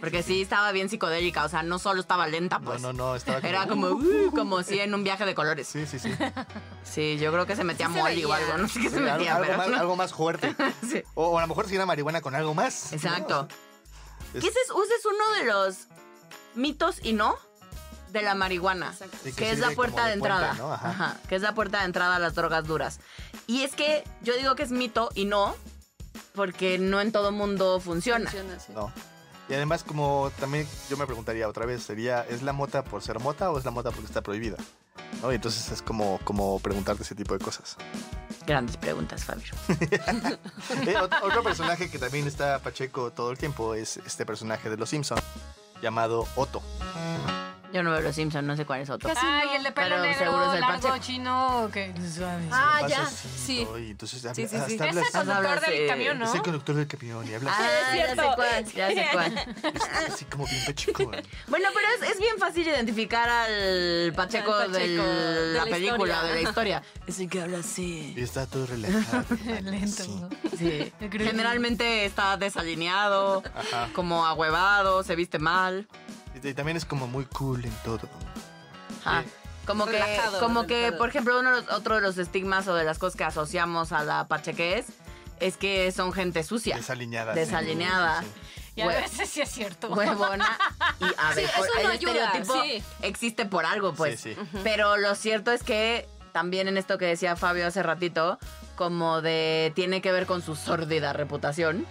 [0.00, 2.80] Porque sí estaba bien psicodélica, o sea, no solo estaba lenta, No, pues.
[2.80, 3.48] no, no, estaba como.
[3.48, 5.66] Era como, uh, como si en un viaje de colores.
[5.66, 6.12] Sí, sí, sí.
[6.84, 9.02] Sí, yo creo que se metía Sí molly o algo, no sé qué se Sí,
[9.02, 9.76] metía, algo pero más, no.
[9.76, 10.54] algo más fuerte.
[10.88, 11.02] Sí.
[11.14, 12.92] O, o a lo mejor si era marihuana con algo más.
[12.92, 13.48] Exacto.
[14.34, 15.76] Es- Que ese es, ese es uno de los
[16.54, 17.36] mitos y no
[18.10, 18.94] de la marihuana.
[19.22, 20.46] Sí, que es la puerta como de entrada.
[20.48, 20.72] puente, ¿no?
[20.72, 20.88] Ajá.
[20.90, 23.00] Ajá, que es la puerta de entrada a las drogas duras.
[23.46, 25.54] Y es que yo digo que es mito y no,
[26.34, 28.30] porque no en todo mundo funciona.
[28.30, 28.72] Funciona así.
[28.72, 28.92] No.
[29.48, 33.18] Y además, como también yo me preguntaría otra vez, sería, ¿es la mota por ser
[33.18, 34.56] mota o es la mota porque está prohibida?
[35.22, 35.32] ¿No?
[35.32, 37.76] Y entonces es como, como preguntarte ese tipo de cosas.
[38.46, 39.52] Grandes preguntas, Fabio.
[40.86, 44.76] Eh, ot- otro personaje que también está Pacheco todo el tiempo es este personaje de
[44.76, 45.18] Los Simpson
[45.80, 46.62] llamado Otto.
[47.72, 49.08] Yo no veo los Simpsons, no sé cuál es otro.
[49.10, 49.54] Casi Ay, no.
[49.56, 50.98] el de pelo Pero negro, seguro es el largo, Pacheco.
[51.04, 52.44] chino, que suave.
[52.50, 53.02] Ah, ya.
[53.02, 53.66] así, Sí.
[53.78, 54.78] Y entonces Sí, sí, hasta sí.
[54.80, 55.12] habla Ese así.
[55.12, 56.24] conductor Hablas, del eh, camión, ¿no?
[56.24, 58.32] Es el conductor del camión y habla así, Ah, ya sé cierto.
[58.36, 59.56] cuál, ya sé cuál.
[60.12, 61.10] así como bien Pacheco.
[61.48, 65.70] Bueno, pero es, es bien fácil identificar al Pacheco, Al Pacheco de de la la
[65.70, 66.22] película, historia.
[66.22, 66.82] de la historia.
[67.06, 68.14] Es el que habla así.
[68.16, 69.24] Y está todo relajado.
[69.62, 70.02] Lento.
[70.04, 70.08] Sí.
[70.20, 70.28] ¿no?
[70.56, 70.92] Sí.
[71.00, 73.88] Yo creo que- Generalmente está desalineado, Ajá.
[73.94, 75.86] como ahuevado, se viste mal.
[76.42, 78.08] Y, también es como muy cool en todo.
[79.04, 79.22] Ajá.
[79.22, 79.28] Sí.
[79.66, 82.74] Como que, Relajado, como que, por ejemplo, uno de los- otro de los estigmas o
[82.74, 84.86] de las cosas que asociamos a la pachequez
[85.40, 87.34] es que son gente sucia, Desalineada.
[87.34, 88.70] desalineada, Sí, sí.
[88.76, 89.88] Y a Hue- veces sí es cierto.
[89.88, 90.56] huevona.
[91.00, 92.82] Y a ver, Sí, por- eso el no ayuda, estereotipo sí.
[93.02, 94.20] existe por algo, pues.
[94.20, 94.58] Sí, sí.
[94.64, 98.38] Pero lo cierto es que también en esto que decía Fabio hace ratito,
[98.76, 101.86] como de tiene que ver con su sórdida reputación.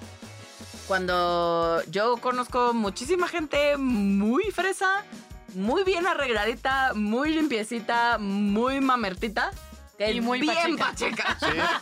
[0.87, 5.03] Cuando yo conozco muchísima gente muy fresa,
[5.53, 9.51] muy bien arregladita, muy limpiecita, muy mamertita.
[9.97, 11.37] Que Y muy bien pacheca.
[11.39, 11.81] pacheca.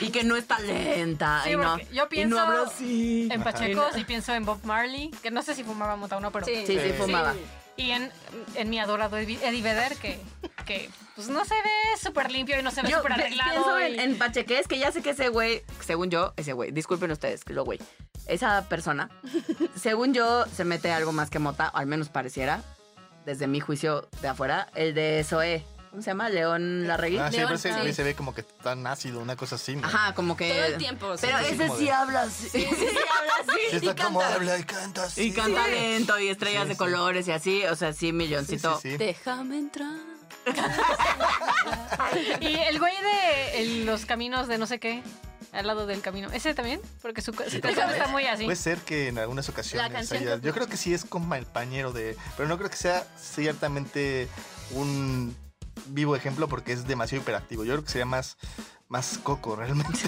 [0.00, 1.40] y que no está lenta.
[1.44, 3.28] Sí, y no, yo y pienso no habla así.
[3.32, 6.30] En Pachecos y pienso en Bob Marley, que no sé si fumaba mota o no,
[6.30, 6.44] pero...
[6.46, 6.92] Sí, sí, Sí.
[6.98, 7.34] fumaba.
[7.76, 8.12] Y en,
[8.54, 10.20] en mi adorado Eddie Eddie Vedder, que,
[10.64, 13.50] que pues no se ve súper limpio y no se ve súper arreglado.
[13.52, 16.70] pienso y- en, en Pacheques, que ya sé que ese güey, según yo, ese güey,
[16.72, 17.78] disculpen ustedes, que lo güey,
[18.26, 19.10] esa persona,
[19.80, 22.62] según yo, se mete algo más que mota, o al menos pareciera,
[23.26, 25.64] desde mi juicio de afuera, el de Zoé.
[25.90, 26.28] ¿Cómo se llama?
[26.28, 27.18] León Larregui.
[27.18, 27.92] Ah, siempre se, sí.
[27.92, 29.76] se ve como que tan ácido, una cosa así.
[29.76, 29.86] ¿no?
[29.86, 30.52] Ajá, como que.
[30.52, 31.14] Todo el tiempo.
[31.20, 32.48] Pero Sí, sí, ese como sí de- habla así.
[32.48, 33.60] Sí, sí habla así.
[33.70, 34.34] Sí, y está como canta.
[34.34, 35.22] habla y canta así.
[35.22, 37.64] Y canta lento y estrellas Sí, de colores y así.
[37.66, 38.76] O sea, sí, Sí, sí, milloncito.
[38.80, 38.96] sí.
[38.96, 39.92] Déjame entrar.
[42.40, 45.02] Y el güey de el- los caminos de no sé qué,
[45.52, 46.28] al lado del camino.
[46.32, 46.80] ¿Ese también?
[47.02, 48.44] Porque su, su canción está muy así.
[48.44, 51.04] Puede ser que en algunas La ocasiones canción haya- que- Yo creo que sí es
[51.04, 52.16] compañero de...
[52.36, 54.28] Pero no creo que sea ciertamente
[54.72, 55.36] un
[55.86, 57.64] vivo ejemplo porque es demasiado hiperactivo.
[57.64, 58.36] Yo creo que sería más,
[58.88, 60.00] más coco realmente.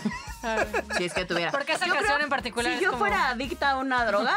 [0.43, 0.85] A ver.
[0.97, 1.51] Si es que tuviera.
[1.51, 4.05] Porque esa Yo canción creo- en particular Si es yo como- fuera adicta a una
[4.05, 4.37] droga,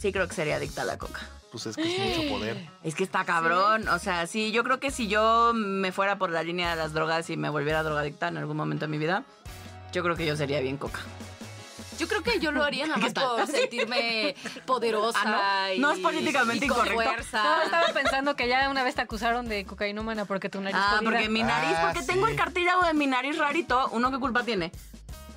[0.00, 1.20] sí creo que sería adicta a la coca.
[1.52, 2.68] Pues es que es mucho poder.
[2.82, 3.86] Es que está cabrón.
[3.88, 6.92] O sea, sí, yo creo que si yo me fuera por la línea de las
[6.94, 9.22] drogas y me volviera drogadicta en algún momento de mi vida,
[9.92, 11.00] yo creo que yo sería bien coca.
[11.98, 14.34] Yo creo que yo lo haría nada ¿Qué más por sentirme
[14.66, 15.18] poderosa.
[15.24, 15.74] Ah, ¿no?
[15.74, 17.04] y- No es políticamente y con incorrecto.
[17.04, 17.42] fuerza.
[17.44, 20.96] No, estaba pensando que ya una vez te acusaron de cocainómana porque tu nariz Ah,
[20.98, 22.32] podía- porque mi nariz, Ah, porque tengo sí.
[22.32, 23.88] el cartílago de mi nariz rarito.
[23.92, 24.72] Uno, ¿qué culpa tiene?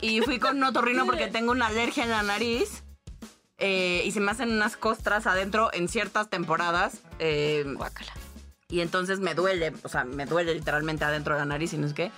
[0.02, 2.84] Y fui con un otorrino porque tengo una alergia en la nariz.
[3.58, 7.00] Eh, y se me hacen unas costras adentro en ciertas temporadas.
[7.20, 8.12] eh, Guácala.
[8.70, 11.88] y entonces me duele, o sea, me duele literalmente adentro de la nariz y no
[11.88, 12.12] es qué.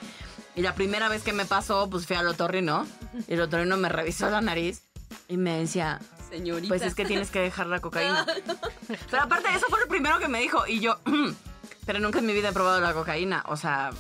[0.56, 2.88] Y la primera vez que me pasó, pues fui al otorrino.
[3.28, 4.82] Y el otorrino me revisó la nariz
[5.28, 6.00] y me decía,
[6.32, 6.67] Señorita.
[6.69, 8.26] pues es que tienes que dejar la cocaína.
[9.12, 10.65] Pero aparte, eso fue lo primero que me dijo.
[10.65, 10.97] Y yo,
[11.86, 13.43] pero nunca en mi vida he probado la cocaína.
[13.47, 13.91] O sea,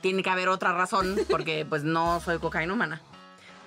[0.00, 3.02] tiene que haber otra razón porque pues no soy cocainómana.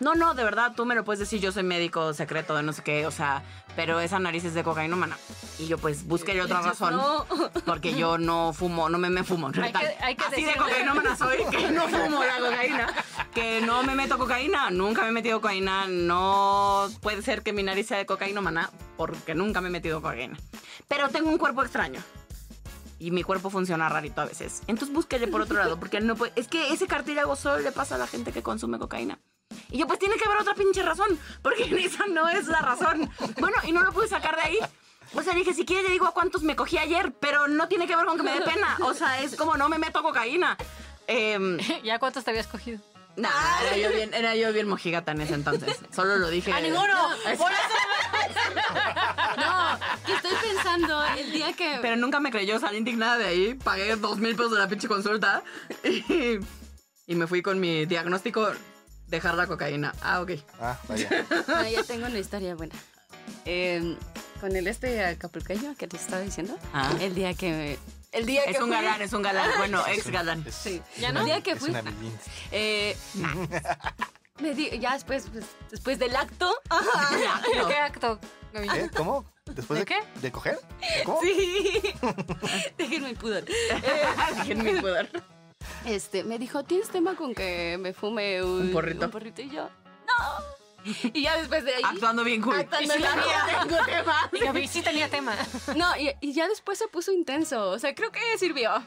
[0.04, 2.74] No, no, de verdad, tú me lo puedes decir, yo soy médico secreto de no
[2.74, 3.42] sé qué, o sea,
[3.76, 5.18] pero esa nariz es de cocainómana.
[5.60, 6.98] Y yo pues busqué otra razón.
[6.98, 7.26] No.
[7.66, 9.48] Porque yo no fumo, no me, me fumo.
[9.62, 12.94] Hay que- hay que Así de decirle- cocainómana soy, que no fumo la cocaína.
[13.34, 15.88] Que no me meto cocaína, nunca me he metido cocaína.
[15.88, 20.38] No puede ser que mi nariz sea de cocainómana porque nunca me he metido cocaína.
[20.90, 22.02] Pero tengo un cuerpo extraño.
[23.00, 24.62] Y mi cuerpo funciona rarito a veces.
[24.68, 26.32] Entonces búsquele por otro lado, porque no puede...
[26.36, 29.20] Es que ese cartílago solo le pasa a la gente que consume cocaína.
[29.72, 33.10] Y yo, pues tiene que haber otra pinche razón, porque esa no es la razón.
[33.40, 34.60] Bueno, y no lo pude sacar de ahí.
[35.16, 37.88] O sea, dije, si quiere le digo a cuántos me cogí ayer, pero no tiene
[37.88, 38.78] que ver con que me dé pena.
[38.82, 40.58] O sea, es como no me meto cocaína.
[41.08, 42.80] Eh, ¿Ya cuántos te habías cogido?
[43.16, 43.30] nah,
[43.62, 45.80] era yo bien, era yo bien mojigata en ese entonces.
[45.94, 46.52] Solo lo dije.
[46.52, 47.10] ¡A ninguno!
[47.38, 47.52] Por
[49.38, 51.78] No, que estoy pensando el día que.
[51.82, 54.88] Pero nunca me creyó, salí indignada de ahí, pagué dos mil pesos de la pinche
[54.88, 55.44] consulta
[55.84, 56.40] y,
[57.06, 58.52] y me fui con mi diagnóstico,
[59.16, 59.94] dejar la cocaína.
[60.02, 60.32] Ah, ok.
[60.62, 61.10] Ah, vaya.
[61.48, 62.76] Ah, ya tengo una historia buena.
[63.46, 63.96] Eh,
[64.42, 66.58] con el este acapulqueño que te estaba diciendo.
[66.74, 66.92] Ah.
[67.00, 67.78] El día que.
[68.12, 69.50] El día Es que un fui- galán, es un galán.
[69.58, 70.44] Bueno, ex galán.
[70.46, 70.82] Es, Sí.
[71.00, 71.22] ¿Ya no?
[71.22, 71.70] El día que es fui.
[71.72, 71.84] una
[72.52, 72.96] eh,
[74.40, 76.54] me di- ya después, pues, después del acto.
[77.54, 78.20] ¿De qué acto?
[78.52, 78.90] ¿Qué?
[78.96, 79.26] ¿Cómo?
[79.46, 80.20] ¿Después ¿De de, qué?
[80.22, 80.60] ¿De coger?
[81.06, 81.20] ¿Cómo?
[81.22, 81.82] Sí.
[82.78, 83.46] Déjenme el pudor.
[84.38, 85.10] Déjenme mi poder.
[85.86, 89.06] Este, me dijo, ¿tienes tema con que me fume un, Un porrito.
[89.06, 89.42] un porrito?
[89.42, 89.70] Y yo,
[90.08, 90.54] no.
[91.14, 91.82] Y ya después de ahí.
[91.84, 92.56] Actuando bien cool.
[92.60, 94.30] Actuando Y si tengo tema.
[94.62, 95.34] Y sí tenía tema.
[95.78, 97.70] No, y, y ya después se puso intenso.
[97.70, 98.72] O sea, creo que sirvió.
[98.72, 98.84] Ah,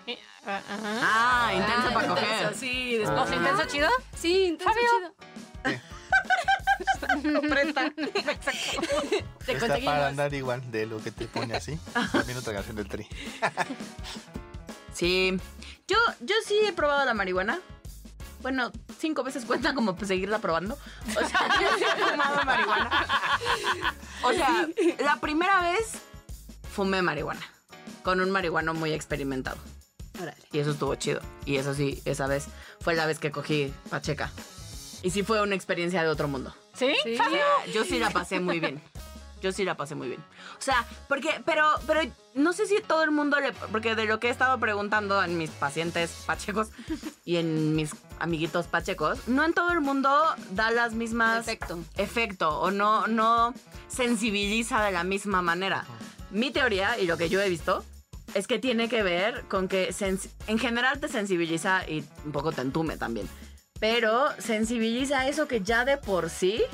[0.46, 1.00] ajá.
[1.02, 2.54] Ah, intenso Ah, para intenso, coger.
[2.54, 3.20] Sí, después.
[3.20, 3.88] ¿O sea, intenso chido?
[4.18, 5.14] Sí, intenso Fabio.
[5.64, 7.40] chido.
[7.48, 7.90] Presta.
[9.46, 11.78] Te Está para andar igual de lo que te pone así.
[12.12, 13.06] También otra canción del tri.
[14.96, 15.36] Sí.
[15.86, 17.60] Yo, yo sí he probado la marihuana.
[18.40, 20.78] Bueno, cinco veces cuenta como pues, seguirla probando.
[21.10, 23.06] O sea, yo sí he fumado marihuana.
[24.22, 24.66] O sea,
[24.98, 25.98] la primera vez
[26.72, 27.42] fumé marihuana.
[28.02, 29.58] Con un marihuano muy experimentado.
[30.20, 30.42] Órale.
[30.50, 31.20] Y eso estuvo chido.
[31.44, 32.46] Y eso sí, esa vez
[32.80, 34.32] fue la vez que cogí Pacheca.
[35.02, 36.54] Y sí fue una experiencia de otro mundo.
[36.72, 36.94] ¿Sí?
[37.02, 37.14] Sí.
[37.14, 38.82] O sea, yo sí la pasé muy bien.
[39.46, 40.20] Yo sí la pasé muy bien.
[40.58, 42.00] O sea, porque, pero, pero
[42.34, 45.38] no sé si todo el mundo le, porque de lo que he estado preguntando en
[45.38, 46.70] mis pacientes pachecos
[47.24, 50.10] y en mis amiguitos pachecos, no en todo el mundo
[50.50, 51.78] da las mismas Efecto.
[51.96, 53.54] efecto o no, no
[53.86, 55.84] sensibiliza de la misma manera.
[56.32, 57.84] Mi teoría y lo que yo he visto
[58.34, 59.94] es que tiene que ver con que
[60.48, 63.28] en general te sensibiliza y un poco te entume también.
[63.78, 66.64] Pero sensibiliza eso que ya de por sí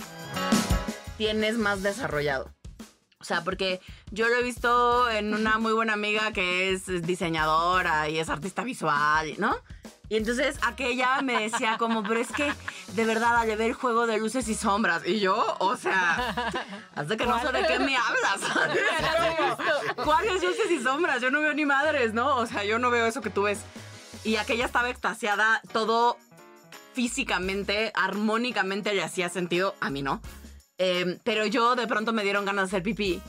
[1.19, 2.51] tienes más desarrollado.
[3.23, 3.81] O sea, porque
[4.11, 8.65] yo lo he visto en una muy buena amiga que es diseñadora y es artista
[8.65, 9.55] visual, ¿no?
[10.09, 12.53] Y entonces aquella me decía como, pero es que
[12.95, 15.07] de verdad al ver el juego de luces y sombras.
[15.07, 16.35] Y yo, o sea,
[16.97, 18.41] hasta que no sé de qué me hablas.
[20.05, 21.23] ¿Cuáles luces y sombras?
[21.23, 22.39] Yo no veo ni madres, ¿no?
[22.39, 23.61] O sea, yo no veo eso que tú ves.
[24.25, 26.19] Y aquella estaba extasiada, todo
[26.93, 30.21] físicamente, armónicamente le hacía sentido, a mí no.
[30.79, 33.21] Em, pero yo de pronto me dieron ganas de hacer pipí.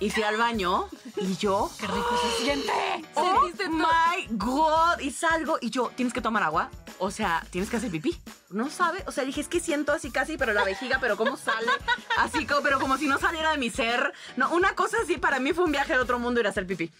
[0.00, 1.70] Y fui al baño y yo.
[1.78, 2.72] Qué rico se siente.
[3.14, 4.98] ¡Oh my God!
[5.00, 6.70] Y salgo y yo, ¿tienes que tomar agua?
[6.98, 8.18] O sea, tienes que hacer pipí.
[8.48, 9.04] No sabe.
[9.06, 11.66] O sea, dije, es que siento así casi, pero la vejiga, pero ¿cómo sale?
[12.16, 14.14] Así como, pero como si no saliera de mi ser.
[14.36, 16.66] No, una cosa así para mí fue un viaje de otro mundo ir a hacer
[16.66, 16.90] pipí.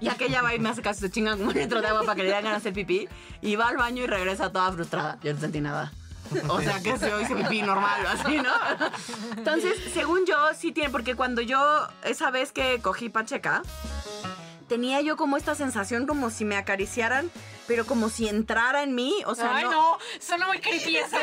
[0.00, 2.22] Y aquella va y me hace caso, se chingan un litro de agua para que
[2.22, 3.08] le den ganas de hacer pipí.
[3.42, 5.18] Y va al baño y regresa toda frustrada.
[5.22, 5.92] Yo no sentí nada.
[6.48, 8.52] O sea, que se hice pipí normal, así, ¿no?
[9.36, 13.62] Entonces, según yo, sí tiene, porque cuando yo, esa vez que cogí Pacheca,
[14.68, 17.30] tenía yo como esta sensación como si me acariciaran,
[17.66, 19.14] pero como si entrara en mí.
[19.26, 19.98] O sea, Ay, no.
[20.20, 21.16] Suena muy creepy eso.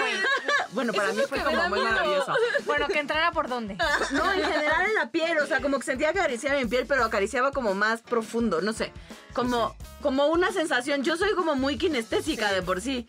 [0.72, 2.34] Bueno, para mí fue como muy maravilloso.
[2.65, 3.78] Bueno, que entrara por dónde.
[4.12, 6.86] No, en general en la piel, o sea, como que sentía que acariciaba mi piel,
[6.88, 8.91] pero acariciaba como más profundo, no sé.
[9.34, 11.04] Como, como una sensación.
[11.04, 13.08] Yo soy como muy kinestésica de por sí.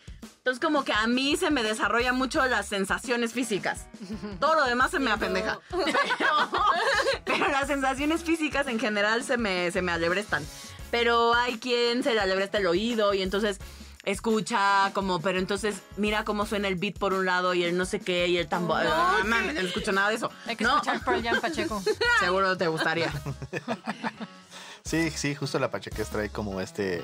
[0.49, 3.85] Entonces, como que a mí se me desarrolla mucho las sensaciones físicas.
[4.39, 5.59] Todo lo demás se me apendeja.
[5.69, 6.33] Pero,
[7.23, 10.43] pero las sensaciones físicas en general se me, se me alebrestan.
[10.89, 13.59] Pero hay quien se le alebresta el oído y entonces
[14.05, 17.85] escucha como, pero entonces mira cómo suena el beat por un lado y el no
[17.85, 18.83] sé qué y el tambor.
[18.83, 20.31] No, mames, no escucho nada de eso.
[20.47, 21.83] Hay que no, escuchar Pearl Jam Pacheco.
[22.19, 23.13] seguro te gustaría.
[24.83, 27.03] Sí, sí, justo la Pacheques trae como este.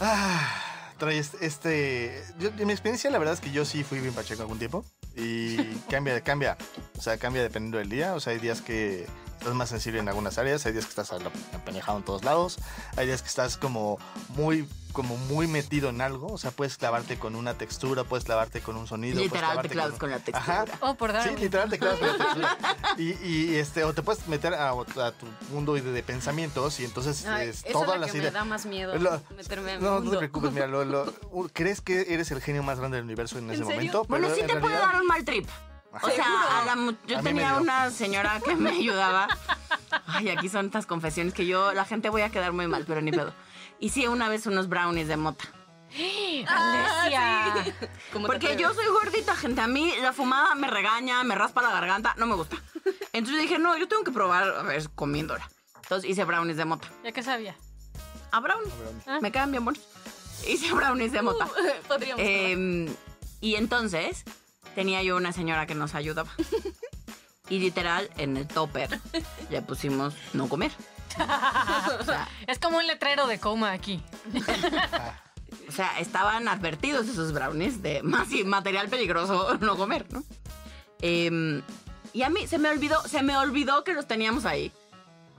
[0.00, 0.67] Ah,
[0.98, 1.44] trae este.
[1.46, 4.58] este- yo- en mi experiencia, la verdad es que yo sí fui bien Pacheco algún
[4.58, 4.84] tiempo.
[5.16, 5.56] Y
[5.90, 6.56] cambia, cambia.
[6.96, 8.14] O sea, cambia dependiendo del día.
[8.14, 9.06] O sea, hay días que
[9.38, 11.12] estás más sensible en algunas áreas, hay días que estás
[11.52, 12.58] empenejado en todos lados,
[12.96, 13.98] hay días que estás como
[14.36, 18.60] muy como muy metido en algo, o sea, puedes clavarte con una textura, puedes clavarte
[18.62, 20.64] con un sonido, puedes Literal, te clavas con la Ajá.
[20.64, 20.64] textura.
[20.80, 21.40] Oh, por Sí, Darwin.
[21.40, 22.58] literal te clavas con la textura.
[22.96, 26.84] Y, y, este, o te puedes meter a, a tu mundo de, de pensamientos y
[26.84, 28.34] entonces Ay, es todas es lo las que me ideas.
[28.34, 30.18] da más miedo, Lo- meterme en no, no te mundo.
[30.18, 31.12] preocupes, mira, lo- lo-
[31.52, 33.70] crees que eres el genio más grande del universo en, ese serio?
[33.76, 34.04] momento.
[34.08, 35.46] Bueno, pero sí te puede realidad- dar un mal trip.
[36.02, 39.28] O sea, a la mu- yo A tenía una señora que me ayudaba.
[40.06, 43.00] Ay, aquí son estas confesiones que yo, la gente voy a quedar muy mal, pero
[43.00, 43.32] ni pedo.
[43.80, 45.44] Hice una vez unos brownies de mota.
[46.46, 47.74] Alesia.
[48.12, 49.60] ¿Cómo te Porque yo soy gordita, gente.
[49.60, 52.56] A mí la fumada me regaña, me raspa la garganta, no me gusta.
[53.12, 55.48] Entonces dije, no, yo tengo que probar, a ver, comiéndola.
[55.82, 56.88] Entonces hice brownies de mota.
[57.04, 57.56] ¿Ya qué sabía?
[58.30, 58.70] A brownie.
[59.20, 59.82] Me quedan bien buenos.
[60.46, 61.48] Hice brownies de mota.
[61.88, 62.94] Podríamos Eh,
[63.40, 64.24] y entonces
[64.78, 66.30] tenía yo una señora que nos ayudaba.
[67.50, 69.00] Y literal, en el topper
[69.50, 70.70] le pusimos no comer.
[72.00, 74.00] O sea, Es como un letrero de coma aquí.
[75.68, 80.22] o sea, estaban advertidos esos brownies de más material peligroso no comer, ¿no?
[81.00, 81.60] Em,
[82.12, 84.70] y a mí se me olvidó, se me olvidó que los teníamos ahí.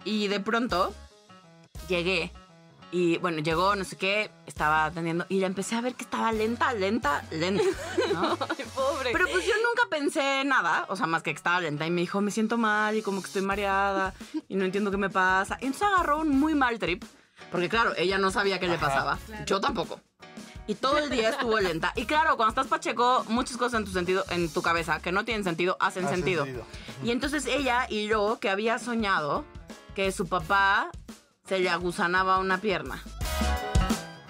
[0.04, 0.94] Y de pronto
[1.88, 2.34] llegué
[2.92, 6.32] y bueno, llegó no sé qué, estaba atendiendo y la empecé a ver que estaba
[6.32, 7.64] lenta, lenta, lenta,
[8.14, 8.38] ¿no?
[8.58, 9.12] Ay, pobre.
[9.12, 12.02] Pero pues yo nunca pensé nada, o sea, más que que estaba lenta y me
[12.02, 14.14] dijo, me siento mal y como que estoy mareada
[14.48, 15.58] y no entiendo qué me pasa.
[15.62, 17.04] Y entonces agarró un muy mal trip,
[17.52, 20.00] porque claro, ella no sabía qué le pasaba, yo tampoco.
[20.66, 21.94] Y todo el día estuvo lenta.
[21.96, 25.26] Y claro, cuando estás pacheco, muchas cosas en tu sentido, en tu cabeza que no
[25.26, 26.46] tienen sentido, hacen Hace sentido.
[26.46, 26.66] sentido.
[27.04, 29.46] Y entonces ella y yo, que había soñado
[29.96, 30.92] que su papá
[31.50, 33.02] se le agusanaba una pierna.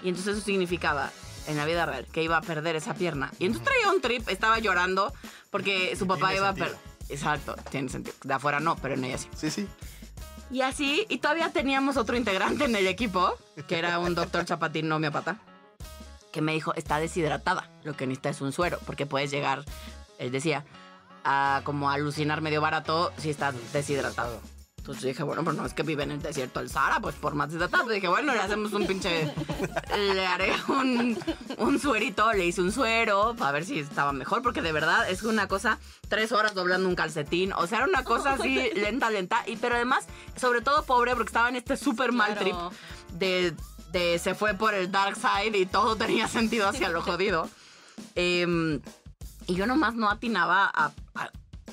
[0.02, 1.10] Y entonces eso significaba,
[1.46, 3.30] en la vida real, que iba a perder esa pierna.
[3.38, 5.12] Y entonces traía un trip, estaba llorando
[5.50, 6.78] porque su papá Tiene iba a perder.
[7.10, 8.16] Exacto, tiene sentido.
[8.24, 9.28] De afuera no, pero en ella sí.
[9.36, 9.68] Sí, sí.
[10.50, 13.36] Y así, y todavía teníamos otro integrante en el equipo,
[13.68, 15.36] que era un doctor chapatín no homeopata,
[16.32, 19.64] que me dijo, está deshidratada, lo que necesita es un suero, porque puedes llegar,
[20.18, 20.64] él decía,
[21.22, 24.40] a como alucinar medio barato si estás deshidratado.
[24.80, 27.34] Entonces dije, bueno, pues no es que vive en el desierto del Sahara, pues por
[27.34, 27.88] más deshidratado.
[27.90, 29.30] Dije, bueno, le hacemos un pinche,
[30.14, 31.18] le haré un,
[31.58, 35.22] un suerito, le hice un suero para ver si estaba mejor, porque de verdad es
[35.22, 39.44] una cosa, tres horas doblando un calcetín, o sea, era una cosa así lenta, lenta,
[39.46, 42.56] y pero además, sobre todo pobre, porque estaba en este súper mal trip
[43.12, 43.54] de,
[43.92, 47.48] de se fue por el dark side y todo tenía sentido hacia lo jodido.
[48.14, 48.80] Em,
[49.46, 51.30] y yo nomás no atinaba a, a-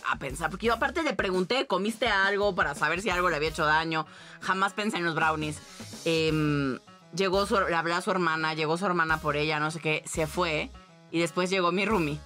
[0.07, 3.49] a pensar, porque yo aparte le pregunté, ¿comiste algo para saber si algo le había
[3.49, 4.05] hecho daño?
[4.41, 5.59] Jamás pensé en los brownies.
[6.05, 6.79] Em,
[7.13, 10.03] llegó su, le hablé a su hermana, llegó su hermana por ella, no sé qué,
[10.05, 10.71] se fue.
[11.11, 12.19] Y después llegó mi roomie,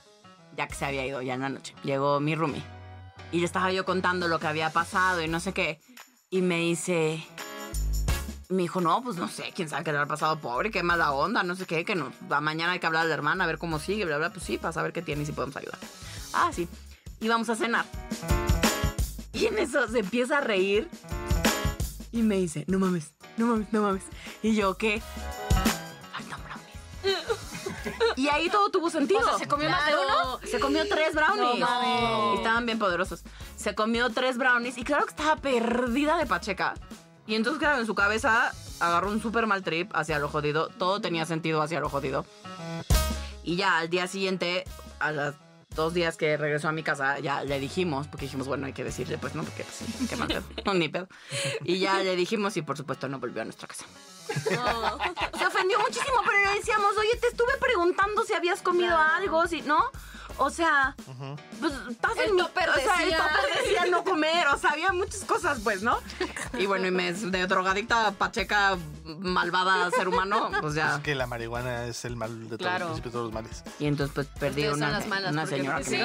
[0.56, 1.76] ya que se había ido ya en la noche.
[1.84, 2.64] Llegó mi roomie.
[3.32, 5.80] Y le estaba yo contando lo que había pasado y no sé qué.
[6.30, 7.26] Y me dice,
[8.50, 11.12] me dijo, no, pues no sé, quién sabe qué le habrá pasado, pobre, qué mala
[11.12, 13.58] onda, no sé qué, que no, mañana hay que hablar a la hermana, a ver
[13.58, 15.80] cómo sigue, bla, bla, pues sí, para saber qué tiene y si podemos ayudar.
[16.34, 16.68] Ah, sí.
[17.22, 17.86] Y vamos a cenar.
[19.32, 20.90] Y en eso se empieza a reír
[22.12, 24.04] y me dice, no mames, no mames, no mames.
[24.42, 25.04] Y yo, ¿qué?
[26.12, 28.18] Faltan brownies.
[28.18, 29.20] Y ahí todo tuvo sentido.
[29.20, 30.40] O sea, ¿se comió más de uno?
[30.44, 31.60] Se comió tres brownies.
[31.60, 32.34] No mames.
[32.34, 33.24] Y estaban bien poderosos.
[33.56, 36.74] Se comió tres brownies y claro que estaba perdida de Pacheca.
[37.28, 40.70] Y entonces, claro, en su cabeza agarró un súper mal trip hacia lo jodido.
[40.70, 42.26] Todo tenía sentido hacia lo jodido.
[43.44, 44.66] Y ya al día siguiente,
[45.00, 45.36] a los
[45.76, 48.84] dos días que regresó a mi casa, ya le dijimos, porque dijimos, bueno, hay que
[48.84, 50.44] decirle, pues no, porque sí, qué mal pedo.
[50.66, 51.08] No, ni pedo.
[51.64, 53.86] Y ya le dijimos y por supuesto no volvió a nuestra casa.
[54.34, 59.62] Se ofendió muchísimo, pero le decíamos, oye, te estuve preguntando si habías comido algo, si
[59.62, 59.84] no.
[60.38, 60.96] O sea,
[61.60, 63.12] pues estás El en mi- o sea, el
[64.12, 66.00] comer, o sea, había muchas cosas, pues, ¿no?
[66.58, 68.78] Y bueno, y me de drogadicta, pacheca,
[69.20, 70.96] malvada ser humano, pues ya.
[70.96, 72.90] Es que la marihuana es el mal de todos Claro.
[72.90, 73.64] los principios de todos los males.
[73.80, 75.96] Y entonces pues perdí Ustedes una, las malas una señora me que Sí,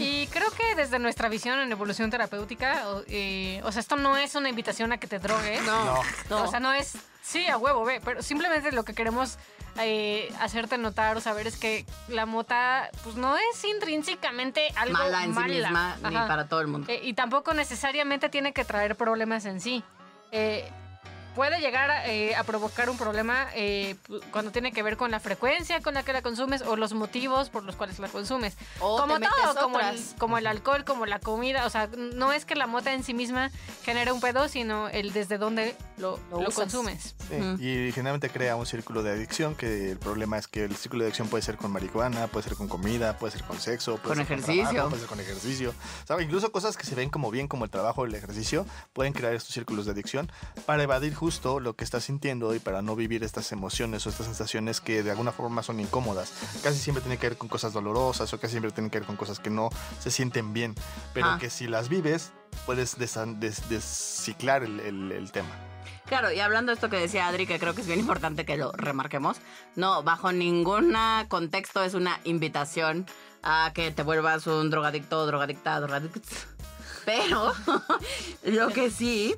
[0.00, 3.96] y, y creo que desde nuestra visión en evolución terapéutica, o, eh, o sea, esto
[3.96, 5.62] no es una invitación a que te drogues.
[5.64, 6.00] No.
[6.30, 6.42] No.
[6.44, 6.92] O sea, no es,
[7.22, 9.38] sí, a huevo, ve, pero simplemente lo que queremos
[9.80, 15.24] eh, hacerte notar o saber es que la mota, pues no es intrínsecamente algo mala
[15.24, 16.90] en sí misma, ni para todo el mundo.
[16.90, 19.82] Eh, y tampoco necesariamente tiene que traer problemas en sí.
[20.32, 20.70] Eh,
[21.36, 23.94] puede llegar a, eh, a provocar un problema eh,
[24.32, 27.50] cuando tiene que ver con la frecuencia con la que la consumes o los motivos
[27.50, 28.56] por los cuales la consumes.
[28.80, 31.66] O como te metes todo, como el, como el alcohol, como la comida.
[31.66, 33.50] O sea, no es que la mota en sí misma
[33.84, 36.54] genere un pedo, sino el desde dónde lo, Lo lo usas.
[36.54, 37.14] consumes.
[37.28, 37.36] Sí.
[37.62, 41.08] Y generalmente crea un círculo de adicción, que el problema es que el círculo de
[41.08, 44.16] adicción puede ser con marihuana, puede ser con comida, puede ser con sexo, puede Con
[44.16, 44.62] ser ejercicio.
[44.64, 45.74] con trabajo, puede ser con ejercicio.
[46.04, 46.22] ¿Sabe?
[46.24, 49.34] Incluso cosas que se ven como bien, como el trabajo o el ejercicio, pueden crear
[49.34, 50.30] estos círculos de adicción
[50.64, 54.26] para evadir justo lo que estás sintiendo y para no vivir estas emociones o estas
[54.26, 56.32] sensaciones que de alguna forma son incómodas.
[56.62, 59.16] Casi siempre tiene que ver con cosas dolorosas o casi siempre tiene que ver con
[59.16, 60.76] cosas que no se sienten bien,
[61.14, 61.38] pero Ah.
[61.40, 62.30] que si las vives
[62.64, 65.48] puedes desan- des- desciclar el- el- el tema.
[66.06, 68.56] Claro, y hablando de esto que decía Adri, que creo que es bien importante que
[68.56, 69.38] lo remarquemos,
[69.74, 70.94] no, bajo ningún
[71.28, 73.04] contexto es una invitación
[73.42, 76.20] a que te vuelvas un drogadicto, drogadicta, drogadicta.
[77.04, 77.52] Pero
[78.44, 79.34] lo que sí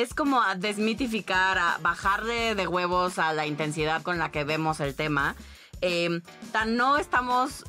[0.00, 4.80] es como a desmitificar, a bajarle de huevos a la intensidad con la que vemos
[4.80, 5.36] el tema.
[5.80, 6.20] Eh,
[6.52, 7.64] tan no estamos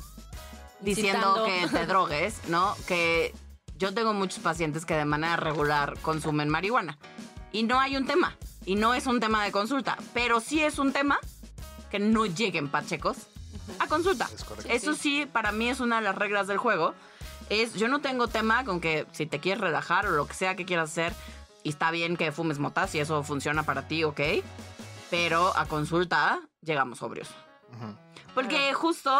[0.80, 1.70] diciendo Incitando.
[1.72, 2.74] que te drogues, ¿no?
[2.86, 3.34] Que
[3.76, 6.98] yo tengo muchos pacientes que de manera regular consumen marihuana.
[7.52, 8.36] Y no hay un tema.
[8.64, 9.98] Y no es un tema de consulta.
[10.14, 11.18] Pero sí es un tema
[11.90, 13.16] que no lleguen pachecos
[13.78, 14.28] a consulta.
[14.64, 14.82] Es.
[14.82, 16.94] Eso sí, para mí es una de las reglas del juego.
[17.50, 20.56] Es, yo no tengo tema con que si te quieres relajar o lo que sea
[20.56, 21.12] que quieras hacer,
[21.64, 24.20] y está bien que fumes motas y eso funciona para ti, ok.
[25.10, 27.28] Pero a consulta llegamos sobrios.
[27.76, 27.96] Ujú.
[28.34, 29.10] Porque justo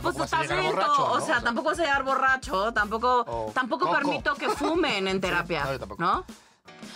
[0.00, 1.26] pues estás lento, borracho, o ¿no?
[1.26, 3.96] sea, tampoco vas a llegar borracho, tampoco, O tampoco coco.
[3.98, 6.02] permito que fumen en terapia, no, yo tampoco.
[6.02, 6.24] ¿no?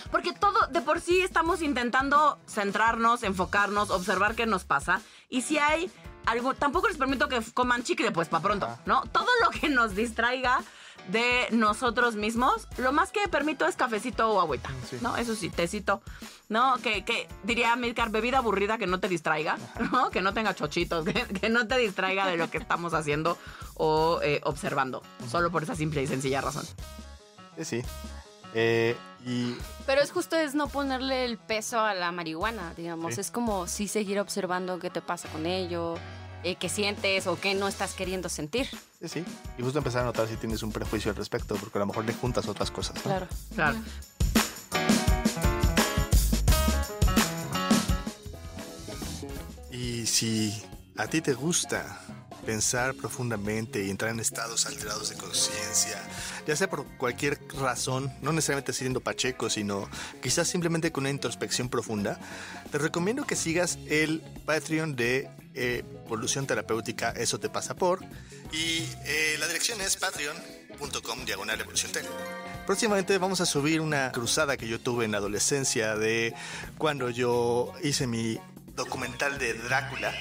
[0.09, 5.01] Porque todo, de por sí estamos intentando centrarnos, enfocarnos, observar qué nos pasa.
[5.27, 5.91] Y si hay
[6.25, 8.79] algo, tampoco les permito que coman chicle, pues para pronto, Ajá.
[8.85, 9.01] ¿no?
[9.11, 10.61] Todo lo que nos distraiga
[11.09, 14.97] de nosotros mismos, lo más que permito es cafecito o agüita, Sí.
[15.01, 15.17] ¿no?
[15.17, 16.01] Eso sí, tecito,
[16.49, 16.77] ¿no?
[16.77, 19.57] Que, que diría Milcar, bebida aburrida que no te distraiga,
[19.91, 20.09] ¿no?
[20.09, 23.37] Que no tenga chochitos, que, que no te distraiga de lo que estamos haciendo
[23.75, 26.65] o eh, observando, solo por esa simple y sencilla razón.
[27.57, 27.81] Sí, sí.
[28.55, 28.95] Eh,
[29.25, 33.15] y Pero es justo es no ponerle el peso a la marihuana, digamos.
[33.15, 33.21] Sí.
[33.21, 35.95] Es como sí seguir observando qué te pasa con ello,
[36.43, 38.67] eh, qué sientes o qué no estás queriendo sentir.
[39.01, 39.25] Sí, sí.
[39.57, 42.05] Y justo empezar a notar si tienes un prejuicio al respecto, porque a lo mejor
[42.05, 42.95] le juntas otras cosas.
[42.97, 43.01] ¿no?
[43.03, 43.27] Claro.
[43.55, 43.77] Claro.
[49.71, 50.61] Y si
[50.97, 51.99] a ti te gusta
[52.45, 56.01] pensar profundamente y entrar en estados alterados de conciencia,
[56.45, 59.89] ya sea por cualquier razón, no necesariamente siendo pacheco, sino
[60.21, 62.19] quizás simplemente con una introspección profunda,
[62.71, 68.03] te recomiendo que sigas el Patreon de eh, Evolución Terapéutica, eso te pasa por,
[68.51, 71.91] y eh, la dirección es patreon.com diagonal evolución.
[72.65, 76.33] Próximamente vamos a subir una cruzada que yo tuve en la adolescencia de
[76.77, 78.39] cuando yo hice mi
[78.75, 80.13] documental de Drácula.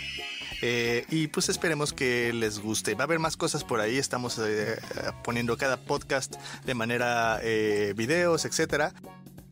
[0.65, 2.95] Eh, y pues esperemos que les guste.
[2.95, 3.99] Va a haber más cosas por ahí.
[3.99, 4.81] Estamos eh,
[5.25, 8.95] poniendo cada podcast de manera eh, videos, etcétera.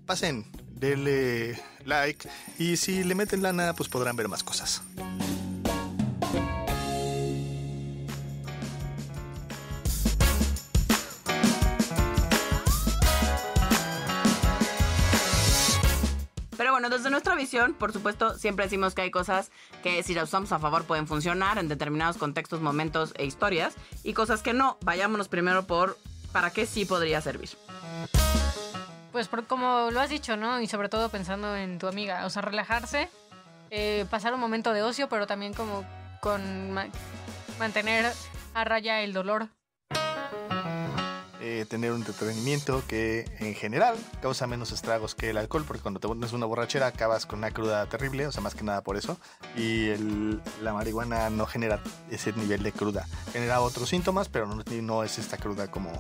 [0.07, 2.29] Pasen, denle like
[2.59, 4.83] y si le meten lana, pues podrán ver más cosas.
[16.81, 19.51] Bueno, desde nuestra visión, por supuesto, siempre decimos que hay cosas
[19.83, 24.15] que si las usamos a favor pueden funcionar en determinados contextos, momentos e historias, y
[24.15, 24.79] cosas que no.
[24.83, 25.99] Vayámonos primero por
[26.33, 27.51] para qué sí podría servir.
[29.13, 30.59] Pues por- como lo has dicho, ¿no?
[30.63, 33.11] Y sobre todo pensando en tu amiga, o sea, relajarse,
[33.71, 35.85] eh, pasar un momento de ocio, pero también como
[36.23, 36.89] con ma-
[37.59, 38.11] mantener
[38.55, 39.49] a raya el dolor.
[41.61, 46.01] Eh, tener un entretenimiento que en general causa menos estragos que el alcohol, porque cuando
[46.01, 48.97] te pones una borrachera acabas con una cruda terrible, o sea, más que nada por
[48.97, 49.19] eso.
[49.57, 53.07] Y el- la marihuana no genera ese nivel de cruda.
[53.33, 55.93] Genera otros síntomas, pero no, no es esta cruda como,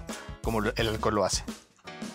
[0.42, 1.44] como el alcohol lo hace.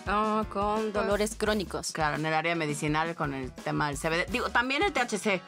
[0.06, 1.92] Ah, con dolores crónicos.
[1.92, 4.26] Claro, en el área medicinal con el tema del CBD.
[4.30, 5.40] Digo, también el THC,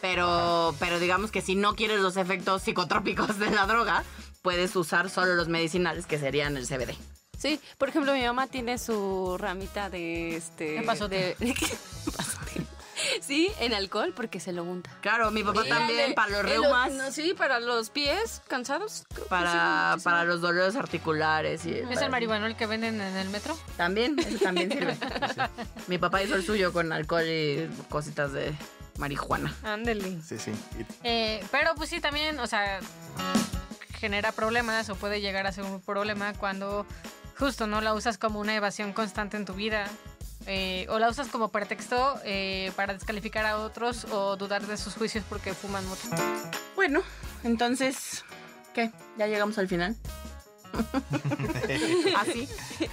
[0.00, 4.02] pero, pero digamos que si no quieres los efectos psicotrópicos de la droga,
[4.42, 6.96] puedes usar solo los medicinales que serían el CBD.
[7.38, 10.72] Sí, por ejemplo, mi mamá tiene su ramita de este.
[10.72, 11.36] De pasote.
[11.38, 11.54] de-
[12.16, 12.66] pasote.
[13.20, 14.90] Sí, en alcohol porque se lo unta.
[15.02, 19.04] Claro, mi papá también, para los reumas, no, sí, para los pies cansados.
[19.28, 21.66] para, sí, para los dolores articulares.
[21.66, 23.58] Y, ¿Es el marihuanol que venden en el metro?
[23.76, 24.96] También, eso también sirve.
[25.86, 28.54] Mi papá hizo el suyo con alcohol y cositas de
[28.98, 29.54] marihuana.
[29.62, 30.20] Ándele.
[30.22, 30.52] Sí, sí.
[31.02, 32.80] Eh, pero pues sí, también, o sea,
[33.98, 36.86] genera problemas o puede llegar a ser un problema cuando
[37.38, 39.86] justo no la usas como una evasión constante en tu vida.
[40.46, 44.94] eh, o la usas como pretexto eh, para descalificar a otros o dudar de sus
[44.94, 46.02] juicios porque fuman mucho.
[46.76, 47.02] Bueno,
[47.44, 48.24] entonces,
[48.74, 48.90] ¿qué?
[49.16, 49.96] ¿Ya llegamos al final?
[52.18, 52.48] así,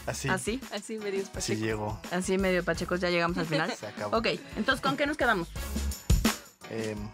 [0.06, 2.00] así, así, Así medio así llegó.
[2.12, 3.72] así medio pachecos, ya llegamos al final.
[3.80, 4.18] Se acabó.
[4.18, 5.48] Ok, entonces, ¿con qué nos quedamos?
[6.70, 7.10] Em,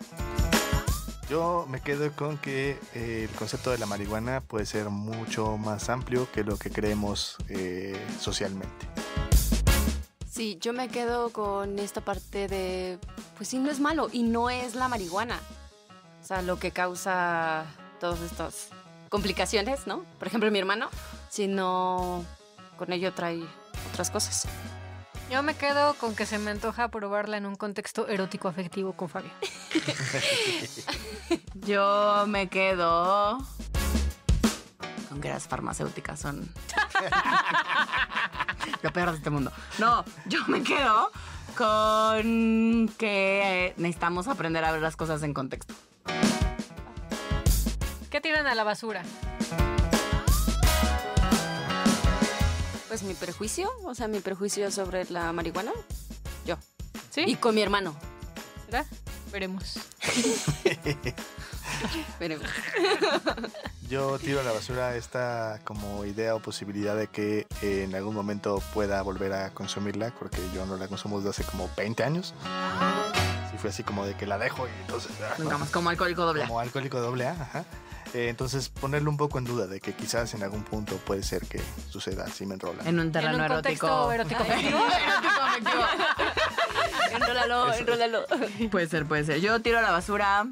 [1.30, 5.90] yo me quedo con que eh, el concepto de la marihuana puede ser mucho más
[5.90, 8.88] amplio que lo que creemos eh, socialmente.
[10.30, 13.00] Sí, yo me quedo con esta parte de,
[13.36, 15.40] pues sí, no es malo y no es la marihuana.
[16.22, 17.66] O sea, lo que causa
[18.00, 18.70] todas estas
[19.10, 20.04] complicaciones, ¿no?
[20.20, 20.90] Por ejemplo, mi hermano,
[21.30, 22.24] sino
[22.78, 23.42] con ello trae
[23.92, 24.48] otras cosas.
[25.30, 29.10] Yo me quedo con que se me antoja probarla en un contexto erótico afectivo con
[29.10, 29.32] Fabio.
[31.56, 33.38] Yo me quedo
[35.10, 36.50] con que las farmacéuticas son
[38.82, 39.52] lo peor de este mundo.
[39.80, 41.12] No, yo me quedo
[41.58, 45.74] con que necesitamos aprender a ver las cosas en contexto.
[48.10, 49.04] ¿Qué tiran a la basura?
[52.88, 55.72] Pues mi prejuicio, o sea, mi prejuicio sobre la marihuana,
[56.46, 56.58] yo.
[57.10, 57.24] ¿Sí?
[57.28, 57.96] Y con mi hermano.
[58.66, 58.86] ¿Será?
[59.32, 59.80] Veremos.
[62.20, 62.38] Pero,
[63.90, 68.16] Yo tiro a la basura esta como idea o posibilidad de que eh, en algún
[68.16, 72.34] momento pueda volver a consumirla, porque yo no la consumo desde hace como 20 años.
[73.52, 75.12] Sí fue así como de que la dejo y entonces...
[75.22, 75.46] ah, no.
[75.46, 76.44] Nunca más, como alcohólico doble.
[76.44, 76.48] A.
[76.48, 77.66] Como alcohólico doble A, ajá.
[78.18, 81.46] Eh, entonces ponerlo un poco en duda de que quizás en algún punto puede ser
[81.46, 81.62] que
[81.92, 82.82] suceda si me enrola.
[82.84, 84.12] En un terreno en un erótico.
[84.12, 84.80] erótico afectivo.
[84.80, 85.84] Erótico afectivo.
[87.14, 88.26] enrólalo, enrólalo.
[88.72, 89.40] Puede ser, puede ser.
[89.40, 90.48] Yo tiro a la basura.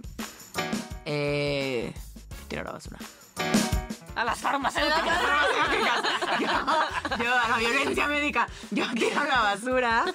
[1.06, 1.92] Eh,
[2.42, 3.00] ¿qué tiro a la basura?
[4.16, 5.20] A las farmacéuticas.
[6.40, 8.48] yo, yo a la violencia médica.
[8.70, 10.06] Yo tiro a la basura.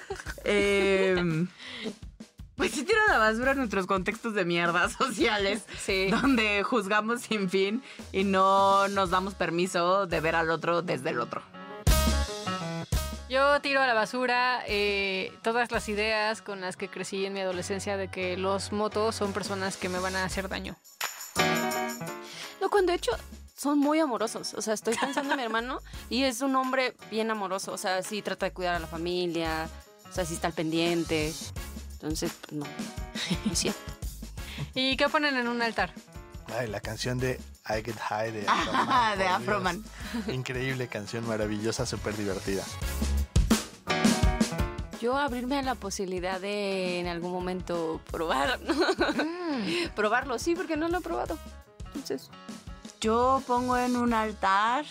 [0.45, 1.45] eh,
[2.61, 5.63] pues sí tiro a la basura nuestros contextos de mierda sociales.
[5.83, 6.11] Sí.
[6.11, 7.81] Donde juzgamos sin fin
[8.11, 11.41] y no nos damos permiso de ver al otro desde el otro.
[13.27, 17.39] Yo tiro a la basura eh, todas las ideas con las que crecí en mi
[17.39, 20.77] adolescencia de que los motos son personas que me van a hacer daño.
[22.61, 23.11] No, cuando de hecho
[23.57, 24.53] son muy amorosos.
[24.53, 25.79] O sea, estoy pensando en mi hermano
[26.11, 27.71] y es un hombre bien amoroso.
[27.71, 29.67] O sea, sí trata de cuidar a la familia.
[30.07, 31.33] O sea, sí está al pendiente.
[32.01, 32.65] Entonces, pues no.
[33.45, 33.79] No es cierto.
[34.75, 35.91] ¿Y qué ponen en un altar?
[36.57, 37.39] Ay, la canción de
[37.69, 39.17] I Get High de Ah, Afroman.
[39.17, 39.83] de por Afroman.
[40.33, 42.63] Increíble canción, maravillosa, súper divertida.
[44.99, 48.59] Yo abrirme a la posibilidad de en algún momento probar.
[49.95, 51.39] Probarlo, sí, porque no lo he probado.
[51.87, 52.29] Entonces,
[52.99, 54.85] Yo pongo en un altar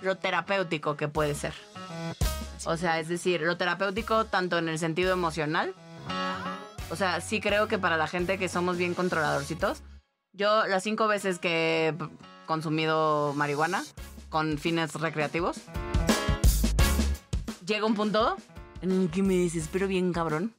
[0.00, 1.52] lo terapéutico que puede ser.
[2.64, 5.74] O sea, es decir, lo terapéutico tanto en el sentido emocional.
[6.90, 9.82] O sea, sí creo que para la gente que somos bien controladorcitos,
[10.32, 11.94] yo las cinco veces que he
[12.46, 13.84] consumido marihuana
[14.28, 15.58] con fines recreativos,
[17.66, 18.36] llega un punto
[18.80, 20.54] en el que me desespero bien cabrón.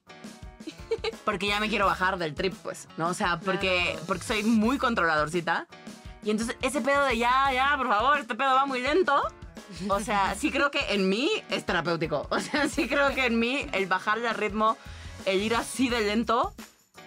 [1.26, 3.08] Porque ya me quiero bajar del trip, pues, ¿no?
[3.08, 5.68] O sea, porque, porque soy muy controladorcita.
[6.24, 9.22] Y entonces ese pedo de ya, ya, por favor, este pedo va muy lento.
[9.88, 12.28] O sea, sí creo que en mí es terapéutico.
[12.32, 14.78] O sea, sí creo que en mí el bajarle al ritmo,
[15.26, 16.54] el ir así de lento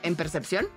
[0.03, 0.69] en percepción,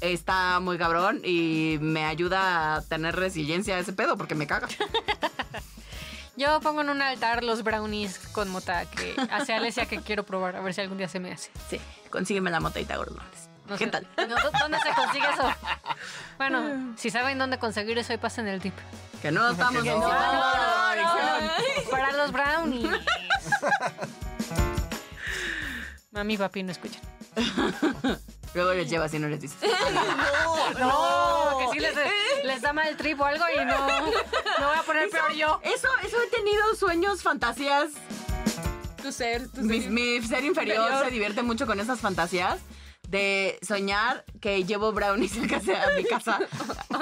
[0.00, 4.68] está muy cabrón y me ayuda a tener resiliencia a ese pedo porque me caga.
[6.36, 10.54] Yo pongo en un altar los brownies con mota que hace Alesia que quiero probar,
[10.54, 11.50] a ver si algún día se me hace.
[11.68, 13.48] Sí, consígueme la motita, gordones.
[13.66, 14.06] No ¿Qué sé, tal?
[14.16, 14.36] ¿no?
[14.60, 15.52] ¿Dónde se consigue eso?
[16.38, 18.72] Bueno, si saben dónde conseguir eso, ahí pasen el tip.
[19.20, 19.98] Que no estamos Que no.
[19.98, 21.90] drogadicción.
[21.90, 22.88] Para los brownies.
[26.10, 27.02] Mami y papi no escuchan.
[28.54, 29.58] Luego les llevas y no les dices.
[30.78, 31.94] No, que sí les,
[32.44, 35.60] les da mal trip o algo y no, no voy a poner peor yo.
[35.64, 37.90] Eso, eso he tenido sueños, fantasías.
[39.02, 39.90] Tu ser, tu Mi, ser.
[39.90, 41.04] mi ser inferior, Inferior.
[41.04, 42.58] se divierte mucho con esas fantasías
[43.08, 46.38] de soñar que llevo brownies a, casa, a mi casa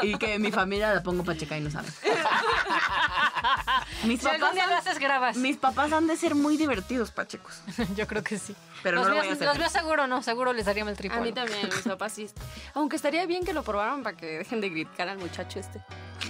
[0.02, 1.88] y que mi familia la pongo pacheca y no sabe.
[4.04, 5.36] mis, Si algún papás día lo han, haces, grabas.
[5.36, 7.60] mis papás han de ser muy divertidos, pachecos.
[7.96, 8.54] Yo creo que sí.
[8.84, 9.48] Pero los no lo voy a hacer.
[9.48, 11.12] Los míos seguro no, seguro les daría mal trip.
[11.12, 12.28] A mí también, mis papás sí.
[12.74, 15.82] Aunque estaría bien que lo probaran para que dejen de gritar al muchacho este.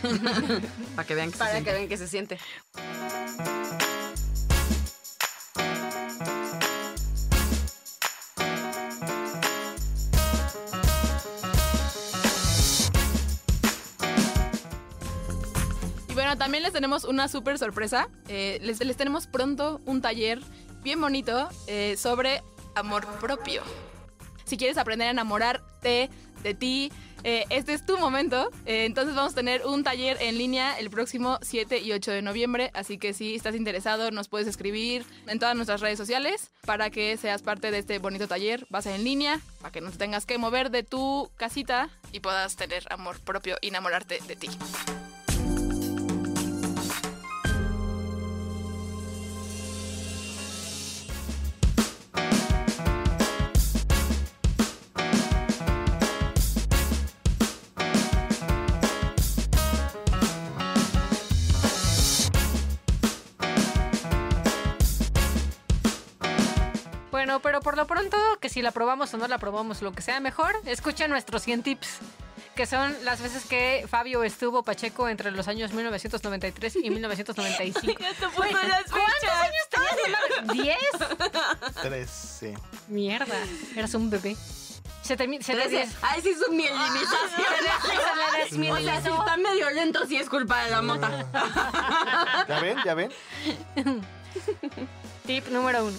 [0.96, 1.70] Para que vean que se Para siente.
[1.70, 2.38] que vean que se siente.
[16.36, 18.08] También les tenemos una súper sorpresa.
[18.28, 20.40] Eh, les, tenemos pronto un taller
[20.82, 22.42] bien bonito eh, sobre
[22.74, 23.62] amor propio.
[24.44, 26.10] Si quieres aprender a enamorarte
[26.42, 26.92] de ti,
[27.24, 28.50] eh, este es tu momento.
[28.66, 32.22] Eh, entonces vamos a tener un taller en línea el próximo 7 y 8 de
[32.22, 32.70] noviembre.
[32.72, 37.16] Así que si estás interesado, nos puedes escribir en todas nuestras redes sociales para que
[37.16, 38.64] seas parte de este bonito taller.
[38.72, 41.90] Va a ser en línea, para que no te tengas que mover de tu casita
[42.12, 44.48] y puedas tener amor propio y enamorarte de ti.
[67.66, 70.54] Por lo pronto, que si la probamos o no la probamos, lo que sea mejor,
[70.66, 71.98] escuchen nuestros 100 tips.
[72.54, 77.82] Que son las veces que Fabio estuvo Pacheco entre los años 1993 y 1995.
[78.36, 78.92] Güey, ¿Cuántos
[79.32, 79.66] años
[80.46, 80.78] tenías?
[80.86, 81.72] ¿10?
[81.82, 82.08] Tres,
[82.38, 82.54] sí.
[82.86, 83.34] Mierda,
[83.74, 84.36] eras un bebé.
[85.02, 85.88] Se te, se te, Trece.
[86.02, 87.30] Ay, sí, su mielinización.
[88.48, 91.26] se le O sea, si está medio lento, sí es culpa de la mota.
[92.48, 92.78] ¿Ya ven?
[92.84, 93.10] ¿Ya ven?
[95.26, 95.98] Tip número uno.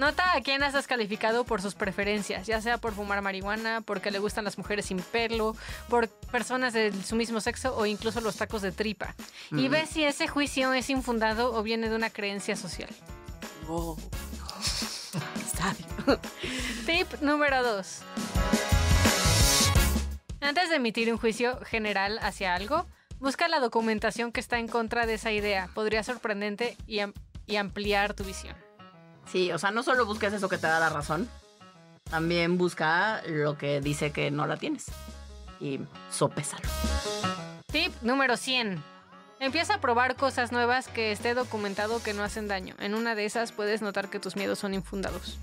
[0.00, 4.18] Nota a quién has descalificado por sus preferencias, ya sea por fumar marihuana, porque le
[4.18, 5.54] gustan las mujeres sin pelo,
[5.90, 9.14] por personas de su mismo sexo o incluso los tacos de tripa.
[9.52, 12.88] Y ve si ese juicio es infundado o viene de una creencia social.
[13.66, 13.98] Wow.
[16.86, 17.98] Tip número 2.
[20.40, 22.86] Antes de emitir un juicio general hacia algo,
[23.18, 25.68] busca la documentación que está en contra de esa idea.
[25.74, 27.12] Podría sorprendente y, am-
[27.46, 28.56] y ampliar tu visión.
[29.30, 31.28] Sí, o sea, no solo busques eso que te da la razón,
[32.10, 34.86] también busca lo que dice que no la tienes.
[35.60, 36.68] Y sopésalo.
[37.66, 38.82] Tip número 100.
[39.38, 42.74] Empieza a probar cosas nuevas que esté documentado que no hacen daño.
[42.78, 45.38] En una de esas puedes notar que tus miedos son infundados.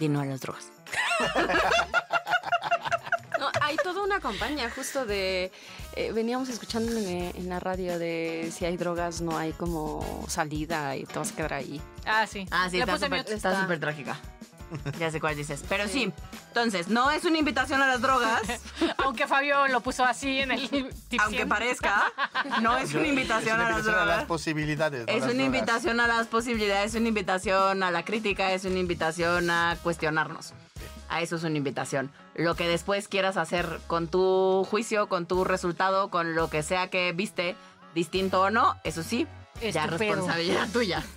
[0.00, 0.72] Di no a las drogas.
[3.68, 5.52] Hay toda una campaña justo de...
[5.94, 7.06] eh, veníamos escuchando en,
[7.36, 11.36] en la radio de si hay drogas no hay como salida y te vas a
[11.36, 11.80] quedar ahí.
[12.06, 12.46] Ah, sí.
[12.50, 14.16] Ah, sí, Le está súper está súper trágica.
[14.98, 15.64] Ya sé cuál dices.
[15.66, 16.12] Pero sí.
[16.48, 18.42] entonces, no es una invitación a las drogas,
[18.98, 21.48] Aunque Fabio lo puso así en el tip aunque 100.
[21.48, 22.12] parezca.
[22.60, 24.24] No es una invitación a las invitación a las drogas.
[24.26, 25.06] posibilidades.
[25.06, 25.46] no Es las una drogas.
[25.46, 30.52] invitación a las posibilidades, es una invitación a la crítica, es una invitación a cuestionarnos.
[31.08, 32.10] A eso es una invitación.
[32.34, 36.88] Lo que después quieras hacer con tu juicio, con tu resultado, con lo que sea
[36.90, 37.56] que viste,
[37.94, 39.26] distinto o no, eso sí,
[39.60, 40.12] Es ya tu pedo.
[40.14, 41.02] responsabilidad tuya.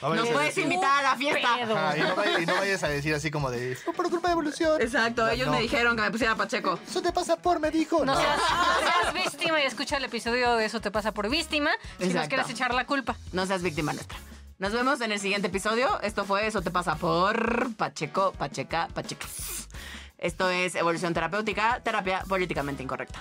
[0.00, 1.54] No puedes invitar a la fiesta.
[1.54, 4.28] Ajá, y, no vayas, y no vayas a decir así como de, fue por culpa
[4.28, 4.80] de evolución.
[4.80, 5.54] Exacto, No, ellos no.
[5.54, 6.78] me dijeron que me pusiera Pacheco.
[6.88, 8.04] Eso te pasa por, me dijo.
[8.04, 8.20] No No.
[8.20, 12.04] seas, no seas víctima y escucha el episodio de Eso te pasa por víctima si
[12.04, 12.28] nos Exacto.
[12.28, 13.16] quieres echar la culpa.
[13.32, 14.18] No seas víctima nuestra.
[14.60, 16.02] Nos vemos en el siguiente episodio.
[16.02, 19.26] Esto fue Eso te pasa por Pacheco, Pacheca, Pacheca.
[20.18, 23.20] Esto es Evolución Terapéutica, terapia políticamente incorrecta.